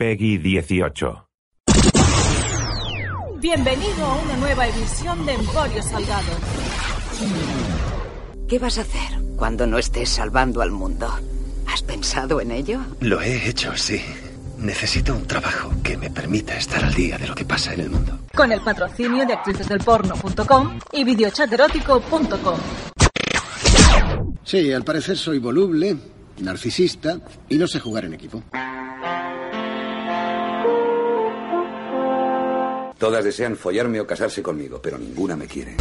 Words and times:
Peggy 0.00 0.38
18. 0.38 1.28
Bienvenido 3.38 4.06
a 4.06 4.22
una 4.22 4.36
nueva 4.38 4.66
edición 4.66 5.26
de 5.26 5.34
Emporio 5.34 5.82
Salgado. 5.82 6.32
¿Qué 8.48 8.58
vas 8.58 8.78
a 8.78 8.80
hacer 8.80 9.20
cuando 9.36 9.66
no 9.66 9.76
estés 9.76 10.08
salvando 10.08 10.62
al 10.62 10.70
mundo? 10.70 11.06
¿Has 11.66 11.82
pensado 11.82 12.40
en 12.40 12.50
ello? 12.50 12.80
Lo 13.00 13.20
he 13.20 13.46
hecho, 13.46 13.76
sí. 13.76 14.00
Necesito 14.56 15.14
un 15.14 15.26
trabajo 15.26 15.70
que 15.84 15.98
me 15.98 16.08
permita 16.08 16.56
estar 16.56 16.82
al 16.82 16.94
día 16.94 17.18
de 17.18 17.28
lo 17.28 17.34
que 17.34 17.44
pasa 17.44 17.74
en 17.74 17.80
el 17.80 17.90
mundo. 17.90 18.20
Con 18.34 18.52
el 18.52 18.62
patrocinio 18.62 19.26
de 19.26 19.34
actricesdelporno.com 19.34 20.78
y 20.92 21.04
videochaterótico.com. 21.04 22.58
Sí, 24.44 24.72
al 24.72 24.82
parecer 24.82 25.18
soy 25.18 25.38
voluble, 25.38 25.94
narcisista 26.38 27.20
y 27.50 27.58
no 27.58 27.66
sé 27.66 27.80
jugar 27.80 28.06
en 28.06 28.14
equipo. 28.14 28.42
Todas 33.00 33.24
desean 33.24 33.56
follarme 33.56 33.98
o 33.98 34.06
casarse 34.06 34.42
conmigo, 34.42 34.76
pero 34.76 34.98
ninguna 34.98 35.34
me 35.34 35.46
quiere. 35.46 35.74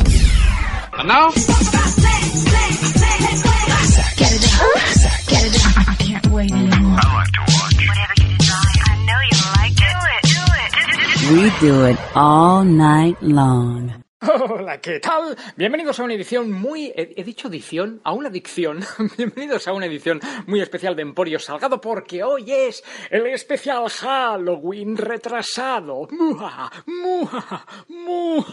We 11.29 11.51
do 11.59 11.85
it 11.85 11.99
all 12.15 12.63
night 12.63 13.17
long. 13.21 14.08
Hola, 14.21 14.81
¿qué 14.81 14.99
tal? 14.99 15.37
Bienvenidos 15.55 15.97
a 15.97 16.03
una 16.03 16.13
edición 16.13 16.51
muy... 16.51 16.91
He, 16.93 17.23
dicho 17.23 17.47
edición, 17.47 18.01
a 18.03 18.11
una 18.11 18.27
adicción. 18.27 18.81
Bienvenidos 19.17 19.65
a 19.69 19.71
una 19.71 19.85
edición 19.85 20.19
muy 20.45 20.59
especial 20.59 20.93
de 20.93 21.03
Emporio 21.03 21.39
Salgado 21.39 21.79
porque 21.79 22.21
hoy 22.21 22.51
es 22.51 22.83
el 23.11 23.27
especial 23.27 23.89
Halloween 23.89 24.97
retrasado. 24.97 26.05
Muah, 26.11 26.69
muah, 26.85 27.65
muah. 27.87 28.45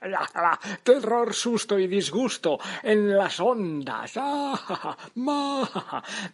Terror, 0.82 1.34
susto 1.34 1.78
y 1.78 1.86
disgusto 1.86 2.58
en 2.82 3.14
las 3.14 3.38
ondas. 3.40 4.14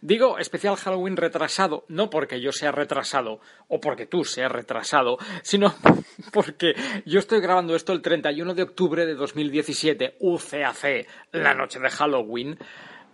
Digo 0.01 0.37
especial 0.39 0.77
Halloween 0.77 1.17
retrasado, 1.17 1.83
no 1.89 2.09
porque 2.09 2.39
yo 2.39 2.53
sea 2.53 2.71
retrasado 2.71 3.41
o 3.67 3.81
porque 3.81 4.05
tú 4.05 4.23
seas 4.23 4.49
retrasado, 4.49 5.17
sino 5.41 5.75
porque 6.31 6.73
yo 7.05 7.19
estoy 7.19 7.41
grabando 7.41 7.64
esto 7.73 7.93
el 7.93 8.01
31 8.01 8.53
de 8.53 8.63
octubre 8.63 9.05
de 9.05 9.15
2017, 9.15 10.17
UCAC, 10.19 11.07
la 11.31 11.53
noche 11.53 11.79
de 11.79 11.89
Halloween. 11.89 12.59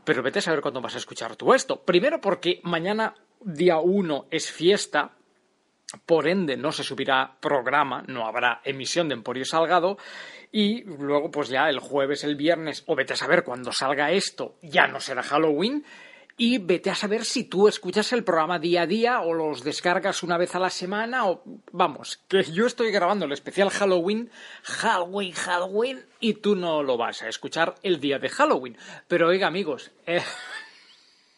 Pero 0.03 0.23
vete 0.23 0.39
a 0.39 0.41
saber 0.41 0.61
cuándo 0.61 0.81
vas 0.81 0.95
a 0.95 0.97
escuchar 0.97 1.35
tú 1.35 1.53
esto. 1.53 1.83
Primero 1.83 2.19
porque 2.19 2.59
mañana, 2.63 3.13
día 3.39 3.77
1, 3.77 4.25
es 4.31 4.51
fiesta. 4.51 5.11
Por 6.05 6.27
ende, 6.27 6.57
no 6.57 6.71
se 6.71 6.83
subirá 6.83 7.37
programa, 7.39 8.03
no 8.07 8.25
habrá 8.25 8.61
emisión 8.63 9.07
de 9.07 9.13
Emporio 9.13 9.45
Salgado. 9.45 9.97
Y 10.51 10.83
luego, 10.83 11.29
pues 11.29 11.49
ya 11.49 11.69
el 11.69 11.79
jueves, 11.79 12.23
el 12.23 12.35
viernes, 12.35 12.83
o 12.87 12.95
vete 12.95 13.13
a 13.13 13.17
saber 13.17 13.43
cuándo 13.43 13.71
salga 13.71 14.11
esto, 14.11 14.55
ya 14.63 14.87
no 14.87 14.99
será 14.99 15.21
Halloween. 15.21 15.85
Y 16.43 16.57
vete 16.57 16.89
a 16.89 16.95
saber 16.95 17.23
si 17.23 17.43
tú 17.43 17.67
escuchas 17.67 18.11
el 18.13 18.23
programa 18.23 18.57
día 18.57 18.81
a 18.81 18.87
día 18.87 19.21
o 19.21 19.31
los 19.31 19.63
descargas 19.63 20.23
una 20.23 20.39
vez 20.39 20.55
a 20.55 20.59
la 20.59 20.71
semana 20.71 21.27
o 21.27 21.43
vamos, 21.71 22.19
que 22.27 22.43
yo 22.45 22.65
estoy 22.65 22.89
grabando 22.91 23.25
el 23.25 23.31
especial 23.31 23.69
Halloween, 23.69 24.31
Halloween, 24.63 25.33
Halloween 25.33 26.03
y 26.19 26.33
tú 26.33 26.55
no 26.55 26.81
lo 26.81 26.97
vas 26.97 27.21
a 27.21 27.29
escuchar 27.29 27.75
el 27.83 27.99
día 27.99 28.17
de 28.17 28.29
Halloween. 28.29 28.75
Pero 29.07 29.27
oiga 29.27 29.45
amigos, 29.45 29.91
eh, 30.07 30.23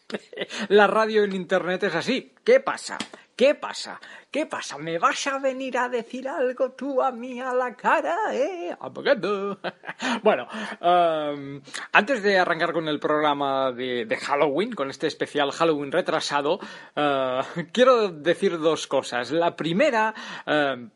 la 0.68 0.86
radio 0.86 1.24
en 1.24 1.34
Internet 1.34 1.82
es 1.82 1.94
así. 1.96 2.32
¿Qué 2.42 2.60
pasa? 2.60 2.96
¿Qué 3.36 3.56
pasa? 3.56 4.00
¿Qué 4.30 4.46
pasa? 4.46 4.78
¿Me 4.78 4.96
vas 4.98 5.26
a 5.26 5.38
venir 5.38 5.76
a 5.76 5.88
decir 5.88 6.28
algo 6.28 6.70
tú 6.70 7.02
a 7.02 7.10
mí 7.10 7.40
a 7.40 7.52
la 7.52 7.74
cara, 7.74 8.16
eh? 8.32 8.76
Abogado. 8.78 9.58
bueno, 10.22 10.46
um, 10.80 11.60
antes 11.90 12.22
de 12.22 12.38
arrancar 12.38 12.72
con 12.72 12.86
el 12.86 13.00
programa 13.00 13.72
de, 13.72 14.06
Halloween, 14.22 14.72
con 14.72 14.88
este 14.88 15.08
especial 15.08 15.50
Halloween 15.50 15.90
retrasado, 15.90 16.60
uh, 16.94 17.42
quiero 17.72 18.08
decir 18.08 18.58
dos 18.58 18.86
cosas. 18.86 19.32
La 19.32 19.56
primera... 19.56 20.14
Uh, 20.46 20.88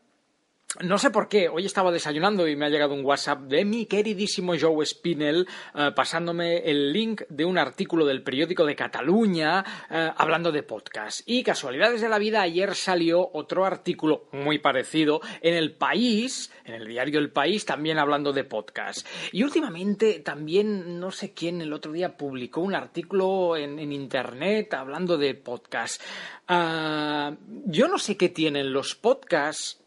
no 0.83 0.99
sé 0.99 1.11
por 1.11 1.29
qué, 1.29 1.49
hoy 1.49 1.65
estaba 1.65 1.91
desayunando 1.91 2.47
y 2.47 2.55
me 2.55 2.67
ha 2.67 2.69
llegado 2.69 2.93
un 2.93 3.03
WhatsApp 3.03 3.41
de 3.45 3.65
mi 3.65 3.87
queridísimo 3.87 4.53
Joe 4.61 4.85
Spinell 4.85 5.49
eh, 5.75 5.93
pasándome 5.97 6.59
el 6.59 6.93
link 6.93 7.23
de 7.31 7.47
un 7.47 7.57
artículo 7.57 8.05
del 8.05 8.23
periódico 8.23 8.67
de 8.67 8.77
Cataluña 8.77 9.65
eh, 9.91 10.11
hablando 10.15 10.53
de 10.53 10.63
podcast. 10.63 11.23
Y 11.25 11.43
casualidades 11.43 12.03
de 12.03 12.11
la 12.11 12.19
vida, 12.19 12.43
ayer 12.43 12.75
salió 12.75 13.31
otro 13.33 13.65
artículo 13.65 14.27
muy 14.33 14.59
parecido 14.59 15.23
en 15.41 15.55
El 15.55 15.73
País, 15.73 16.53
en 16.67 16.75
el 16.75 16.87
diario 16.87 17.19
El 17.19 17.31
País, 17.31 17.65
también 17.65 17.99
hablando 17.99 18.35
de 18.35 18.45
podcast. 18.45 19.07
Y 19.33 19.45
últimamente 19.45 20.21
también, 20.21 21.01
no 21.01 21.11
sé 21.11 21.33
quién, 21.33 21.63
el 21.63 21.73
otro 21.73 21.93
día 21.93 22.19
publicó 22.19 22.61
un 22.61 22.75
artículo 22.75 23.57
en, 23.57 23.79
Internet 23.89 24.75
hablando 24.75 25.17
de 25.17 25.35
podcast. 25.35 26.03
Uh, 26.49 27.35
yo 27.65 27.89
no 27.89 27.99
sé 27.99 28.19
qué 28.19 28.29
tienen 28.29 28.73
los 28.73 28.95
podcasts 28.95 29.79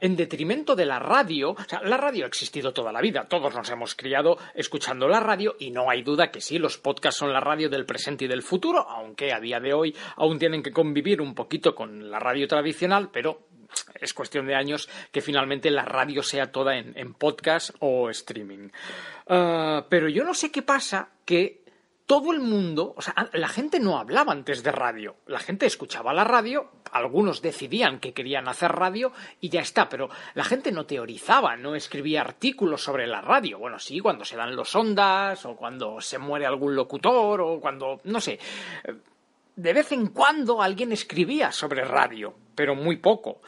en 0.00 0.16
detrimento 0.16 0.76
de 0.76 0.86
la 0.86 0.98
radio, 0.98 1.50
o 1.50 1.64
sea, 1.68 1.80
la 1.82 1.96
radio 1.96 2.24
ha 2.24 2.28
existido 2.28 2.72
toda 2.72 2.92
la 2.92 3.00
vida, 3.00 3.26
todos 3.28 3.54
nos 3.54 3.68
hemos 3.70 3.94
criado 3.94 4.38
escuchando 4.54 5.08
la 5.08 5.20
radio 5.20 5.56
y 5.58 5.70
no 5.70 5.90
hay 5.90 6.02
duda 6.02 6.30
que 6.30 6.40
sí, 6.40 6.58
los 6.58 6.78
podcasts 6.78 7.18
son 7.18 7.32
la 7.32 7.40
radio 7.40 7.68
del 7.68 7.86
presente 7.86 8.24
y 8.24 8.28
del 8.28 8.42
futuro, 8.42 8.86
aunque 8.88 9.32
a 9.32 9.40
día 9.40 9.60
de 9.60 9.72
hoy 9.72 9.94
aún 10.16 10.38
tienen 10.38 10.62
que 10.62 10.72
convivir 10.72 11.20
un 11.20 11.34
poquito 11.34 11.74
con 11.74 12.10
la 12.10 12.18
radio 12.18 12.46
tradicional, 12.46 13.10
pero 13.12 13.48
es 14.00 14.14
cuestión 14.14 14.46
de 14.46 14.54
años 14.54 14.88
que 15.12 15.20
finalmente 15.20 15.70
la 15.70 15.84
radio 15.84 16.22
sea 16.22 16.50
toda 16.50 16.76
en, 16.76 16.96
en 16.96 17.14
podcast 17.14 17.70
o 17.80 18.10
streaming. 18.10 18.68
Uh, 19.26 19.84
pero 19.88 20.08
yo 20.08 20.24
no 20.24 20.34
sé 20.34 20.50
qué 20.50 20.62
pasa 20.62 21.10
que 21.24 21.59
todo 22.10 22.32
el 22.32 22.40
mundo, 22.40 22.92
o 22.96 23.02
sea, 23.02 23.14
la 23.34 23.46
gente 23.46 23.78
no 23.78 23.96
hablaba 23.96 24.32
antes 24.32 24.64
de 24.64 24.72
radio, 24.72 25.14
la 25.28 25.38
gente 25.38 25.66
escuchaba 25.66 26.12
la 26.12 26.24
radio, 26.24 26.68
algunos 26.90 27.40
decidían 27.40 28.00
que 28.00 28.12
querían 28.12 28.48
hacer 28.48 28.72
radio 28.72 29.12
y 29.40 29.48
ya 29.48 29.60
está, 29.60 29.88
pero 29.88 30.10
la 30.34 30.42
gente 30.42 30.72
no 30.72 30.86
teorizaba, 30.86 31.56
no 31.56 31.76
escribía 31.76 32.22
artículos 32.22 32.82
sobre 32.82 33.06
la 33.06 33.20
radio. 33.20 33.60
Bueno, 33.60 33.78
sí, 33.78 34.00
cuando 34.00 34.24
se 34.24 34.36
dan 34.36 34.56
los 34.56 34.74
ondas 34.74 35.46
o 35.46 35.54
cuando 35.54 36.00
se 36.00 36.18
muere 36.18 36.46
algún 36.46 36.74
locutor 36.74 37.42
o 37.42 37.60
cuando, 37.60 38.00
no 38.02 38.20
sé, 38.20 38.40
de 39.54 39.72
vez 39.72 39.92
en 39.92 40.08
cuando 40.08 40.62
alguien 40.62 40.90
escribía 40.90 41.52
sobre 41.52 41.84
radio, 41.84 42.34
pero 42.56 42.74
muy 42.74 42.96
poco. 42.96 43.40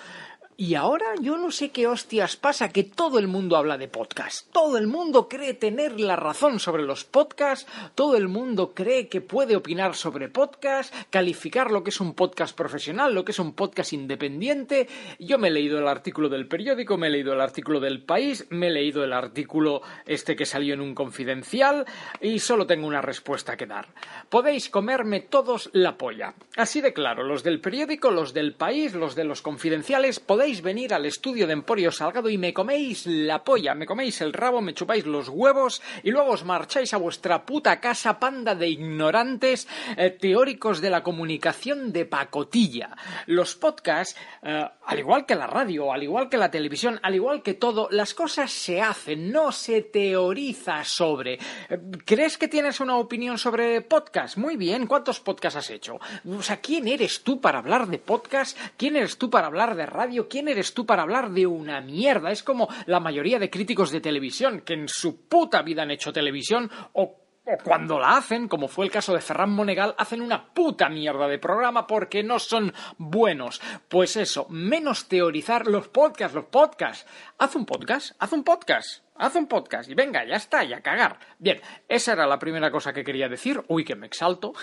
Y 0.56 0.74
ahora 0.74 1.06
yo 1.20 1.38
no 1.38 1.50
sé 1.50 1.70
qué 1.70 1.86
hostias 1.86 2.36
pasa, 2.36 2.68
que 2.68 2.84
todo 2.84 3.18
el 3.18 3.26
mundo 3.26 3.56
habla 3.56 3.78
de 3.78 3.88
podcast. 3.88 4.52
Todo 4.52 4.76
el 4.76 4.86
mundo 4.86 5.26
cree 5.26 5.54
tener 5.54 5.98
la 5.98 6.14
razón 6.14 6.60
sobre 6.60 6.82
los 6.82 7.04
podcasts, 7.04 7.66
todo 7.94 8.18
el 8.18 8.28
mundo 8.28 8.72
cree 8.74 9.08
que 9.08 9.22
puede 9.22 9.56
opinar 9.56 9.94
sobre 9.94 10.28
podcast, 10.28 10.94
calificar 11.08 11.70
lo 11.70 11.82
que 11.82 11.88
es 11.88 12.00
un 12.00 12.12
podcast 12.12 12.54
profesional, 12.54 13.14
lo 13.14 13.24
que 13.24 13.32
es 13.32 13.38
un 13.38 13.54
podcast 13.54 13.94
independiente. 13.94 14.88
Yo 15.18 15.38
me 15.38 15.48
he 15.48 15.50
leído 15.50 15.78
el 15.78 15.88
artículo 15.88 16.28
del 16.28 16.46
periódico, 16.46 16.98
me 16.98 17.06
he 17.06 17.10
leído 17.10 17.32
el 17.32 17.40
artículo 17.40 17.80
del 17.80 18.02
país, 18.02 18.46
me 18.50 18.66
he 18.66 18.70
leído 18.70 19.04
el 19.04 19.14
artículo 19.14 19.80
este 20.04 20.36
que 20.36 20.44
salió 20.44 20.74
en 20.74 20.82
un 20.82 20.94
confidencial 20.94 21.86
y 22.20 22.40
solo 22.40 22.66
tengo 22.66 22.86
una 22.86 23.00
respuesta 23.00 23.56
que 23.56 23.66
dar. 23.66 23.88
Podéis 24.28 24.68
comerme 24.68 25.20
todos 25.20 25.70
la 25.72 25.96
polla. 25.96 26.34
Así 26.56 26.82
de 26.82 26.92
claro, 26.92 27.22
los 27.22 27.42
del 27.42 27.60
periódico, 27.60 28.10
los 28.10 28.34
del 28.34 28.52
país, 28.52 28.94
los 28.94 29.14
de 29.14 29.24
los 29.24 29.40
confidenciales, 29.40 30.20
podéis 30.20 30.41
venir 30.42 30.92
al 30.92 31.06
estudio 31.06 31.46
de 31.46 31.52
Emporio 31.52 31.92
Salgado 31.92 32.28
y 32.28 32.36
me 32.36 32.52
coméis 32.52 33.06
la 33.06 33.44
polla, 33.44 33.76
me 33.76 33.86
coméis 33.86 34.20
el 34.22 34.32
rabo, 34.32 34.60
me 34.60 34.74
chupáis 34.74 35.06
los 35.06 35.28
huevos 35.28 35.80
y 36.02 36.10
luego 36.10 36.32
os 36.32 36.44
marcháis 36.44 36.92
a 36.94 36.96
vuestra 36.96 37.46
puta 37.46 37.80
casa, 37.80 38.18
panda 38.18 38.56
de 38.56 38.68
ignorantes 38.68 39.68
eh, 39.96 40.10
teóricos 40.10 40.80
de 40.80 40.90
la 40.90 41.04
comunicación 41.04 41.92
de 41.92 42.06
pacotilla. 42.06 42.96
Los 43.26 43.54
podcasts, 43.54 44.16
eh, 44.42 44.64
al 44.84 44.98
igual 44.98 45.26
que 45.26 45.36
la 45.36 45.46
radio, 45.46 45.92
al 45.92 46.02
igual 46.02 46.28
que 46.28 46.38
la 46.38 46.50
televisión, 46.50 46.98
al 47.04 47.14
igual 47.14 47.42
que 47.42 47.54
todo, 47.54 47.86
las 47.92 48.12
cosas 48.12 48.50
se 48.50 48.82
hacen, 48.82 49.30
no 49.30 49.52
se 49.52 49.82
teoriza 49.82 50.82
sobre. 50.84 51.34
Eh, 51.34 51.78
¿Crees 52.04 52.36
que 52.36 52.48
tienes 52.48 52.80
una 52.80 52.96
opinión 52.96 53.38
sobre 53.38 53.80
podcast? 53.82 54.36
Muy 54.36 54.56
bien, 54.56 54.88
¿cuántos 54.88 55.20
podcasts 55.20 55.58
has 55.58 55.70
hecho? 55.70 56.00
O 56.28 56.42
sea, 56.42 56.56
¿quién 56.56 56.88
eres 56.88 57.22
tú 57.22 57.40
para 57.40 57.60
hablar 57.60 57.86
de 57.86 57.98
podcast? 57.98 58.58
¿Quién 58.76 58.96
eres 58.96 59.18
tú 59.18 59.30
para 59.30 59.46
hablar 59.46 59.76
de 59.76 59.86
radio? 59.86 60.26
¿Quién 60.32 60.48
eres 60.48 60.72
tú 60.72 60.86
para 60.86 61.02
hablar 61.02 61.30
de 61.30 61.46
una 61.46 61.82
mierda? 61.82 62.30
Es 62.30 62.42
como 62.42 62.66
la 62.86 63.00
mayoría 63.00 63.38
de 63.38 63.50
críticos 63.50 63.90
de 63.90 64.00
televisión 64.00 64.62
que 64.62 64.72
en 64.72 64.88
su 64.88 65.28
puta 65.28 65.60
vida 65.60 65.82
han 65.82 65.90
hecho 65.90 66.10
televisión 66.10 66.70
o 66.94 67.18
cuando 67.62 67.98
la 67.98 68.16
hacen, 68.16 68.48
como 68.48 68.66
fue 68.66 68.86
el 68.86 68.90
caso 68.90 69.12
de 69.12 69.20
Ferran 69.20 69.50
Monegal, 69.50 69.94
hacen 69.98 70.22
una 70.22 70.54
puta 70.54 70.88
mierda 70.88 71.28
de 71.28 71.38
programa 71.38 71.86
porque 71.86 72.22
no 72.22 72.38
son 72.38 72.72
buenos. 72.96 73.60
Pues 73.90 74.16
eso, 74.16 74.46
menos 74.48 75.06
teorizar 75.06 75.66
los 75.66 75.88
podcasts, 75.88 76.34
los 76.34 76.46
podcasts. 76.46 77.06
Haz 77.36 77.54
un 77.54 77.66
podcast, 77.66 78.12
haz 78.18 78.32
un 78.32 78.42
podcast, 78.42 79.04
haz 79.16 79.34
un 79.34 79.46
podcast 79.48 79.90
y 79.90 79.94
venga, 79.94 80.24
ya 80.24 80.36
está, 80.36 80.64
y 80.64 80.72
a 80.72 80.80
cagar. 80.80 81.18
Bien, 81.38 81.60
esa 81.86 82.14
era 82.14 82.26
la 82.26 82.38
primera 82.38 82.70
cosa 82.70 82.94
que 82.94 83.04
quería 83.04 83.28
decir. 83.28 83.62
Uy, 83.68 83.84
que 83.84 83.96
me 83.96 84.06
exalto. 84.06 84.54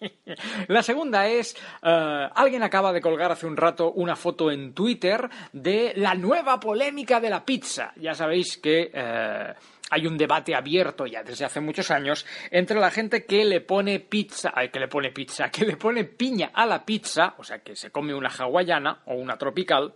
La 0.68 0.82
segunda 0.82 1.26
es, 1.26 1.56
eh, 1.82 2.28
alguien 2.34 2.62
acaba 2.62 2.92
de 2.92 3.00
colgar 3.00 3.32
hace 3.32 3.46
un 3.46 3.56
rato 3.56 3.92
una 3.92 4.16
foto 4.16 4.50
en 4.50 4.72
Twitter 4.72 5.28
de 5.52 5.92
la 5.96 6.14
nueva 6.14 6.60
polémica 6.60 7.20
de 7.20 7.30
la 7.30 7.44
pizza. 7.44 7.92
Ya 7.96 8.14
sabéis 8.14 8.58
que 8.58 8.90
eh, 8.92 9.54
hay 9.90 10.06
un 10.06 10.16
debate 10.16 10.54
abierto 10.54 11.06
ya 11.06 11.22
desde 11.22 11.44
hace 11.44 11.60
muchos 11.60 11.90
años 11.90 12.26
entre 12.50 12.78
la 12.78 12.90
gente 12.90 13.24
que 13.24 13.44
le 13.44 13.60
pone 13.60 14.00
pizza, 14.00 14.52
ay, 14.54 14.68
que 14.70 14.80
le 14.80 14.88
pone 14.88 15.10
pizza, 15.10 15.50
que 15.50 15.64
le 15.64 15.76
pone 15.76 16.04
piña 16.04 16.50
a 16.52 16.66
la 16.66 16.84
pizza, 16.84 17.34
o 17.38 17.44
sea, 17.44 17.58
que 17.60 17.74
se 17.74 17.90
come 17.90 18.14
una 18.14 18.28
hawaiana 18.28 19.02
o 19.06 19.14
una 19.14 19.36
tropical, 19.36 19.94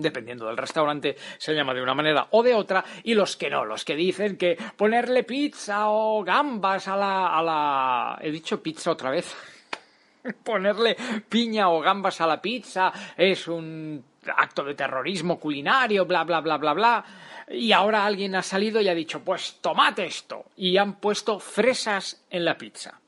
dependiendo 0.00 0.46
del 0.46 0.56
restaurante, 0.56 1.16
se 1.38 1.54
llama 1.54 1.74
de 1.74 1.82
una 1.82 1.94
manera 1.94 2.26
o 2.30 2.42
de 2.42 2.54
otra, 2.54 2.84
y 3.04 3.14
los 3.14 3.36
que 3.36 3.50
no, 3.50 3.64
los 3.64 3.84
que 3.84 3.94
dicen 3.94 4.36
que 4.36 4.56
ponerle 4.76 5.24
pizza 5.24 5.88
o 5.88 6.22
gambas 6.22 6.88
a 6.88 6.96
la... 6.96 7.38
A 7.38 7.42
la... 7.42 8.18
He 8.20 8.30
dicho 8.30 8.62
pizza 8.62 8.90
otra 8.90 9.10
vez. 9.10 9.34
ponerle 10.44 10.96
piña 11.28 11.70
o 11.70 11.80
gambas 11.80 12.20
a 12.20 12.26
la 12.26 12.40
pizza 12.40 12.92
es 13.16 13.48
un 13.48 14.04
acto 14.36 14.64
de 14.64 14.74
terrorismo 14.74 15.38
culinario, 15.38 16.04
bla, 16.04 16.24
bla, 16.24 16.40
bla, 16.40 16.58
bla, 16.58 16.72
bla. 16.74 17.04
Y 17.48 17.72
ahora 17.72 18.04
alguien 18.04 18.36
ha 18.36 18.42
salido 18.42 18.80
y 18.80 18.88
ha 18.88 18.94
dicho, 18.94 19.20
pues 19.24 19.58
tomate 19.60 20.04
esto. 20.04 20.46
Y 20.56 20.76
han 20.76 20.94
puesto 20.94 21.38
fresas 21.38 22.24
en 22.30 22.44
la 22.44 22.56
pizza. 22.56 23.00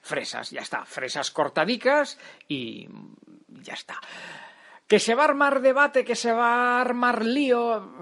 Fresas, 0.00 0.50
ya 0.50 0.60
está. 0.60 0.84
Fresas 0.84 1.30
cortadicas 1.30 2.18
y 2.48 2.88
ya 3.48 3.74
está. 3.74 4.00
Que 4.94 5.00
se 5.00 5.16
va 5.16 5.22
a 5.22 5.30
armar 5.30 5.60
debate, 5.60 6.04
que 6.04 6.14
se 6.14 6.30
va 6.30 6.78
a 6.78 6.80
armar 6.80 7.24
lío. 7.24 7.94